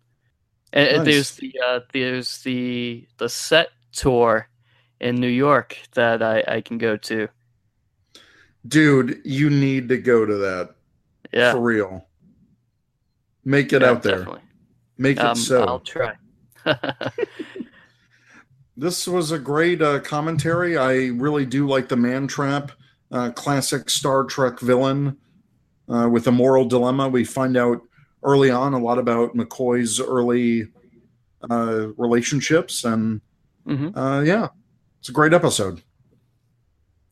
And 0.75 0.89
and 0.89 1.05
Nice. 1.05 1.07
there's 1.07 1.37
the 1.37 1.55
uh, 1.67 1.81
there's 1.95 2.43
the 2.43 3.07
the 3.17 3.29
set 3.31 3.71
tour 3.93 4.47
in 5.01 5.17
New 5.17 5.29
York 5.29 5.79
that 5.95 6.23
I, 6.23 6.45
I 6.47 6.61
can 6.61 6.77
go 6.77 6.99
to. 6.99 7.29
Dude, 8.69 9.23
you 9.25 9.49
need 9.49 9.89
to 9.89 9.97
go 9.97 10.27
to 10.27 10.37
that 10.37 10.75
Yeah. 11.33 11.53
for 11.53 11.61
real. 11.61 12.07
Make 13.43 13.73
it 13.73 13.81
yeah, 13.81 13.89
out 13.89 14.03
there. 14.03 14.19
Definitely. 14.19 14.43
Make 15.01 15.17
it 15.17 15.25
Um, 15.25 15.35
so. 15.35 15.65
I'll 15.65 15.81
try. 15.81 16.13
This 18.77 19.07
was 19.07 19.31
a 19.31 19.39
great 19.39 19.83
uh, 19.83 20.01
commentary. 20.01 20.79
I 20.79 21.09
really 21.09 21.45
do 21.45 21.69
like 21.69 21.89
the 21.89 21.97
Man 21.97 22.27
Trap, 22.27 22.73
uh, 23.13 23.31
classic 23.33 23.91
Star 23.91 24.25
Trek 24.25 24.59
villain 24.59 25.19
uh, 25.87 26.09
with 26.11 26.27
a 26.29 26.33
moral 26.33 26.65
dilemma. 26.65 27.07
We 27.09 27.25
find 27.25 27.59
out 27.59 27.83
early 28.23 28.51
on 28.51 28.73
a 28.73 28.79
lot 28.79 28.99
about 28.99 29.35
McCoy's 29.37 30.01
early 30.01 30.69
uh, 31.51 31.89
relationships, 31.99 32.85
and 32.85 33.21
Mhm. 33.67 33.93
uh, 33.95 34.23
yeah, 34.23 34.49
it's 35.01 35.11
a 35.11 35.13
great 35.13 35.35
episode. 35.35 35.83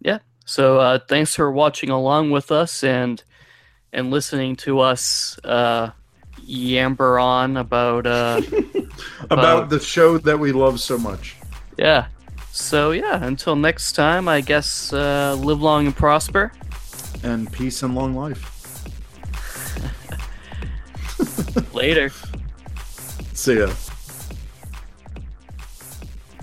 Yeah. 0.01 0.20
So 0.47 0.78
uh, 0.80 1.01
thanks 1.07 1.34
for 1.34 1.51
watching 1.53 1.91
along 1.91 2.30
with 2.30 2.51
us 2.51 2.82
and 2.82 3.22
and 3.93 4.11
listening 4.11 4.57
to 4.57 4.80
us 4.80 5.39
yamber 6.49 7.22
on 7.22 7.57
about 7.59 8.07
uh, 8.07 8.40
About 9.30 9.68
the 9.68 9.78
show 9.78 10.16
that 10.18 10.38
we 10.38 10.53
love 10.53 10.80
so 10.80 10.96
much. 10.99 11.36
yeah. 11.76 12.07
So 12.51 12.90
yeah, 12.90 13.22
until 13.24 13.55
next 13.55 13.92
time, 13.92 14.26
I 14.26 14.40
guess 14.40 14.92
uh, 14.92 15.36
live 15.38 15.61
long 15.62 15.86
and 15.86 15.94
prosper. 15.96 16.51
And 17.22 17.53
peace 17.53 17.82
and 17.84 17.94
long 17.94 18.14
life. 18.14 18.42
Later. 21.74 22.11
See 23.34 23.59
ya. 23.59 23.70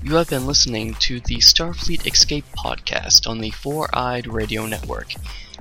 You 0.03 0.15
have 0.15 0.29
been 0.29 0.45
listening 0.45 0.93
to 0.95 1.19
the 1.21 1.37
Starfleet 1.37 2.05
Escape 2.07 2.45
podcast 2.55 3.27
on 3.27 3.39
the 3.39 3.49
Four 3.51 3.89
Eyed 3.93 4.27
Radio 4.27 4.65
Network, 4.67 5.13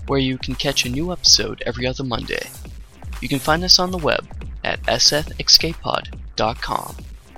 where 0.06 0.20
you 0.20 0.36
can 0.38 0.54
catch 0.54 0.84
a 0.84 0.88
new 0.90 1.10
episode 1.10 1.62
every 1.66 1.86
other 1.86 2.04
Monday. 2.04 2.46
You 3.24 3.28
can 3.30 3.38
find 3.38 3.64
us 3.64 3.78
on 3.78 3.90
the 3.90 3.96
web 3.96 4.26
at 4.64 4.82
sfescapepod.com. 4.82 6.96